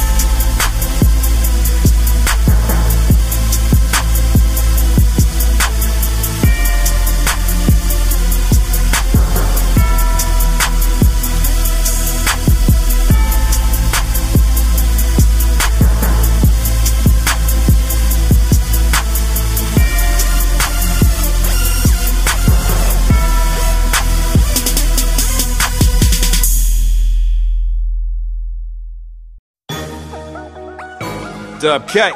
[31.60, 32.12] Dub K.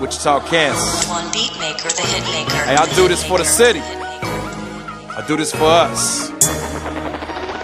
[0.00, 1.06] Wichita, Kansas.
[1.08, 2.58] One beat maker, the hit maker.
[2.66, 3.78] Hey, I do this for the city.
[3.78, 6.30] I do this for us.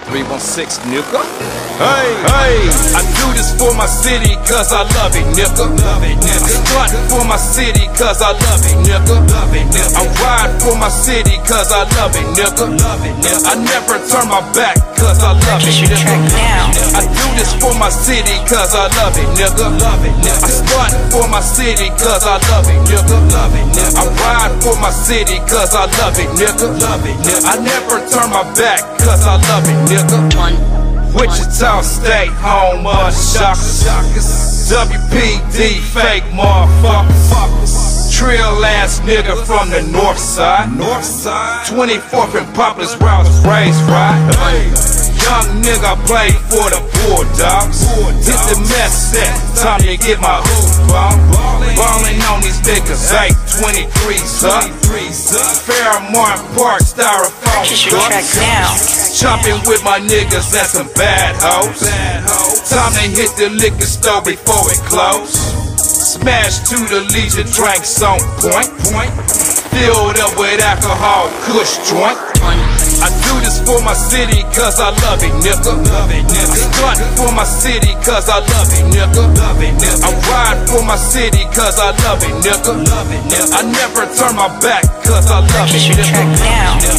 [0.06, 1.18] 316 nigga.
[1.82, 2.62] Hey, hey,
[2.94, 5.66] I do this for my city cause I love it, nigga.
[5.82, 6.62] Love it, nigga.
[6.78, 9.18] I for my city cause I love it, nigga.
[9.18, 9.98] Love it, nigga.
[9.98, 12.70] I ride for my city cause I love it, nigga.
[12.70, 13.50] Love it, nigga.
[13.50, 16.34] I never turn my back cause I love it, nigga.
[16.94, 19.66] I do this for my city cause I love it, nigga.
[19.80, 20.42] Love it, nigga.
[20.42, 23.16] I strut for my city cause I love it, nigga.
[23.32, 23.98] Love it, nigga.
[23.98, 26.68] I ride for my city cause I love it, nigga.
[26.80, 27.44] Love it, nigga.
[27.46, 30.24] I never turn my back cause I love it, nigga.
[31.14, 33.86] Wichita State, home of the shockers.
[34.66, 37.93] WPD, fake motherfuckers.
[38.14, 40.70] Trill ass nigga from the north side.
[40.78, 41.66] North side.
[41.66, 43.74] 24th and Poplar's where I was right?
[44.38, 44.70] Hey.
[45.26, 47.82] Young nigga play for the Bulldogs.
[48.22, 51.18] Hit the mess set, time to get my hoop on.
[51.74, 54.70] Ballin' on these niggas, like 823s up.
[55.66, 57.66] Fairmount Park, styrofoam.
[57.66, 58.70] Kiss your track now.
[59.10, 61.82] Chopping with my niggas and some bad hoes.
[62.70, 65.63] Time to hit the liquor store before it close.
[66.04, 68.68] Smash to the Legion, drinks on point.
[69.72, 72.18] Filled up with alcohol, kush joint.
[73.04, 75.74] I do do this for my city, cause I love it, nigga.
[75.74, 79.24] I stunt for my city, cause I love it, nigga.
[80.06, 82.72] I ride for my city, cause I love it, nigga.
[83.52, 86.14] I never turn my back, cause I love it, nigga.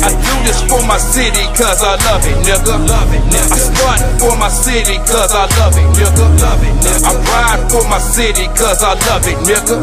[0.04, 2.76] I do this for my city, cause I love it, nigga.
[2.76, 6.26] I stunt for my city, cause I love it, nigga.
[7.06, 9.80] I ride for my city, cause I love it, nigga.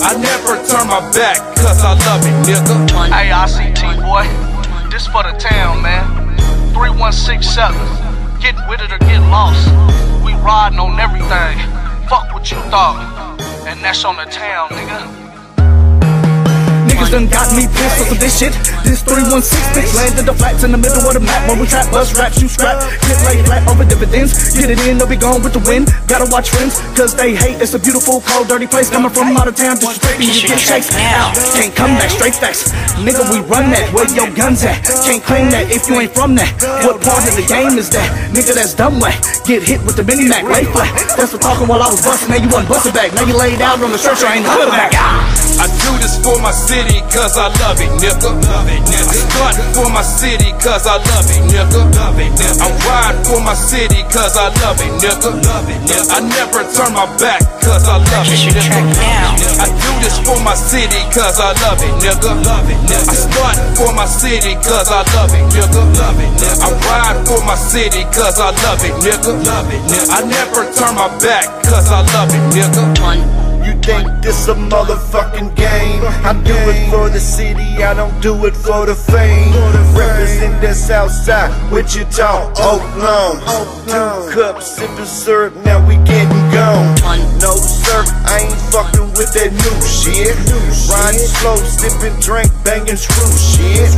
[0.00, 2.88] I never turn my back, cause I love it, nigga.
[3.12, 4.24] Hey, ICT boy,
[4.94, 6.06] this for the town, man.
[6.72, 7.74] 3167.
[8.40, 9.66] Get with it or get lost.
[10.24, 11.58] We riding on everything.
[12.08, 13.36] Fuck what you thought.
[13.66, 15.23] And that's on the town, nigga.
[17.04, 18.52] Niggas done got me pissed off of this shit.
[18.80, 19.36] This 316
[19.76, 21.44] bitch landed the flats in the middle of the map.
[21.48, 22.80] When we trap, bust raps, you scrap.
[23.04, 24.56] Get laid flat over dividends.
[24.56, 25.92] Get it in, they'll be gone with the wind.
[26.08, 27.60] Gotta watch friends, cause they hate.
[27.60, 28.88] It's a beautiful, cold, dirty place.
[28.88, 31.36] Coming from out of town, disrespecting you get chased out.
[31.52, 32.72] Can't come back, straight facts.
[33.04, 33.92] Nigga, we run that.
[33.92, 34.80] Where your guns at?
[35.04, 36.56] Can't claim that if you ain't from that.
[36.88, 38.08] What part of the game is that?
[38.32, 39.12] Nigga, that's dumb way.
[39.44, 40.88] Get hit with the mini Mac, lay flat.
[41.20, 42.32] That's for talking while I was busting.
[42.32, 43.12] Now you wasn't busting back.
[43.12, 44.96] Now you laid out on the stretcher, ain't the back.
[45.60, 48.30] I do this for my city, cause I love it, nigga.
[48.34, 51.80] I stunt for my city, cause I love it, nigga.
[52.60, 55.30] I ride for my city, cause I love it, nigga.
[56.10, 58.82] I never turn my back, cause I love it, nigga.
[59.58, 62.32] I do this for my city, cause I love it, nigga.
[62.44, 65.82] I stunt for my city, cause I love it, nigga.
[66.62, 69.32] I ride for my city, cause I love it, nigga.
[70.10, 73.43] I never turn my back, cause I love it, nigga.
[73.64, 76.02] You think this a motherfucking game?
[76.24, 79.52] I do it for the city, I don't do it for the fame.
[79.96, 83.40] Represent the south side, Wichita, Oakland.
[83.88, 86.94] Two cups, sipping syrup, now we getting gone.
[87.40, 90.34] No sir, I ain't fucking with that new shit.
[90.90, 93.88] Riding slow, sipping drink, banging screw shit.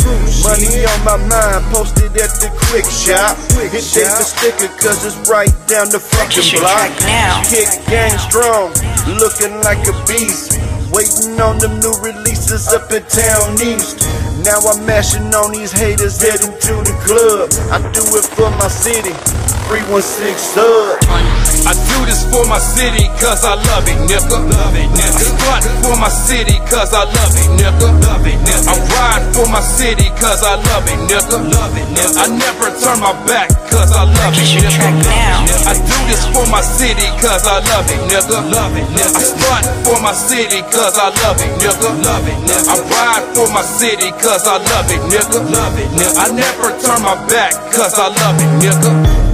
[0.44, 3.34] Money on my mind, posted at the quick shop.
[3.72, 6.92] Hit take the sticker, cause it's right down the fucking block.
[7.48, 8.70] Kick gang strong,
[9.18, 10.58] looking like a beast.
[10.92, 14.00] Waiting on them new releases up in Towne East.
[14.44, 17.50] Now I'm mashing on these haters heading to the club.
[17.72, 19.55] I do it for my city.
[19.66, 20.94] 316 sub.
[21.66, 24.38] I do this for my city, cause I love it, nigga.
[24.46, 27.90] I stunt for my city, cause I love it, nigga.
[28.06, 28.70] Love it, nigga.
[28.70, 31.42] I ride for my city, cause I love it, nigga.
[32.14, 34.70] I never turn my back, cause I love it, nigga.
[35.66, 38.38] I do this for my city, cause I love it, nigga.
[38.38, 41.90] I stunt for my city, cause I love it, nigga.
[42.70, 45.42] I ride for my city, cause I love it, nigga.
[46.22, 49.25] I never turn my back, cause I love it, nigga.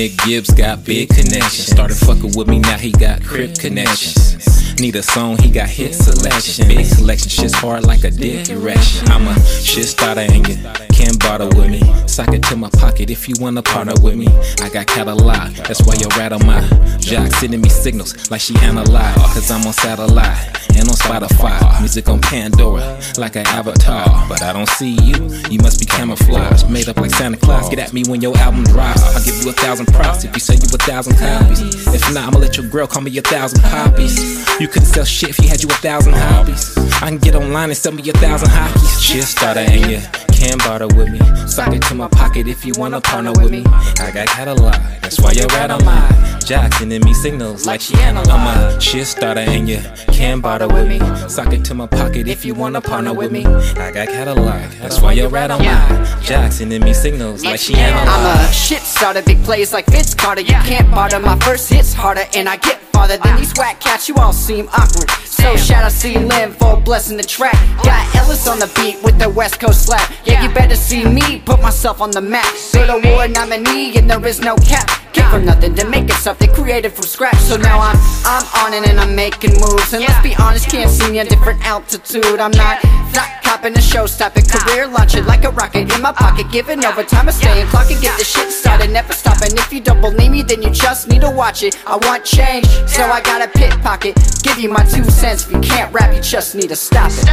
[0.00, 1.66] Nick Gibbs got big connections.
[1.66, 4.80] Started fucking with me, now he got crip connections.
[4.80, 6.68] Need a song, he got hit selection.
[6.68, 9.06] Big collection, shit's hard like a dick erection.
[9.08, 10.56] I'm a shit starter and you
[10.88, 11.82] can't bother with me.
[12.08, 14.26] Sock it to my pocket if you wanna partner with me.
[14.62, 16.62] I got catalog, that's why you're right on my
[17.00, 19.18] jock sending me signals like she analyzed.
[19.34, 21.78] Cause I'm on satellite and on Spotify.
[21.80, 24.28] Music on Pandora like an avatar.
[24.30, 26.70] But I don't see you, you must be camouflaged.
[26.70, 27.68] Made up like Santa Claus.
[27.68, 29.02] Get at me when your album drops.
[29.02, 29.86] I'll give you a thousand
[30.24, 31.86] if you sell you a thousand copies.
[31.88, 34.18] If not, I'ma let your girl call me a thousand copies.
[34.60, 36.76] You couldn't sell shit if you had you a thousand hobbies.
[37.02, 39.00] I can get online and sell me a thousand hotkeys.
[39.00, 41.20] Shit starter and you can barter with me.
[41.46, 43.62] Sock it to my pocket if you wanna partner with me.
[44.00, 44.72] I got catalog,
[45.02, 48.30] that's why you're right on my jock sending me signals like she analyzed.
[48.30, 50.98] I'm a shit starter and you can barter with me.
[51.28, 53.44] Sock it to my pocket if you wanna partner with me.
[53.44, 57.74] I got catalog, that's why you're right on my jock sending me signals like she
[57.74, 58.08] analyzed.
[58.08, 60.40] I'm a shit starter, big plays like Vince Carter.
[60.40, 64.08] You can't barter my first hits harder, and I get farther than these whack cats.
[64.08, 65.10] You all seem awkward.
[65.24, 67.56] So shout out to Lynn for blessing the track.
[67.82, 70.12] Got Ellis on the beat with the West Coast slap.
[70.30, 72.46] Yeah, you better see me put myself on the map.
[72.72, 74.88] To war nominee, and there is no cap.
[75.12, 77.38] Came from nothing to make it something created from scratch.
[77.38, 79.92] So now I'm I'm on it and I'm making moves.
[79.92, 82.38] And let's be honest, can't see me at different altitude.
[82.38, 82.82] I'm not
[83.14, 86.46] not copping a show stopping career launching like a rocket in my pocket.
[86.46, 89.50] Uh, Giving overtime, I stay and clock and get the shit started, never stopping.
[89.58, 91.76] If you don't believe me, then you just need to watch it.
[91.86, 94.16] I want change, so I got a pit pocket.
[94.42, 95.46] Give you my two cents.
[95.46, 97.26] If you can't rap, you just need to stop it.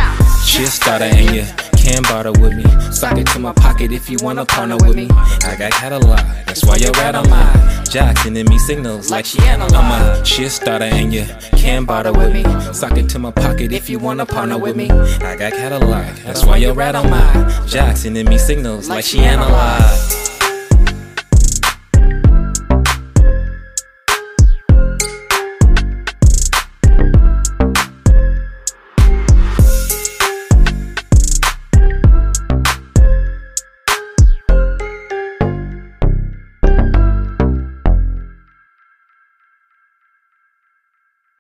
[0.45, 1.45] Shit starter and you
[1.78, 2.66] can barter with me.
[2.91, 5.08] Sock it to my pocket if you wanna partner with me.
[5.12, 9.39] I got catalog, that's why you're right on my Jock sending me signals like she
[9.44, 9.73] analog.
[9.73, 12.44] I'm a shit starter and you can barter with me.
[12.73, 14.89] Sock it to my pocket if you wanna partner with me.
[14.89, 19.19] I got catalog, that's why you're right on my Jock sending me signals like she
[19.19, 20.27] analog.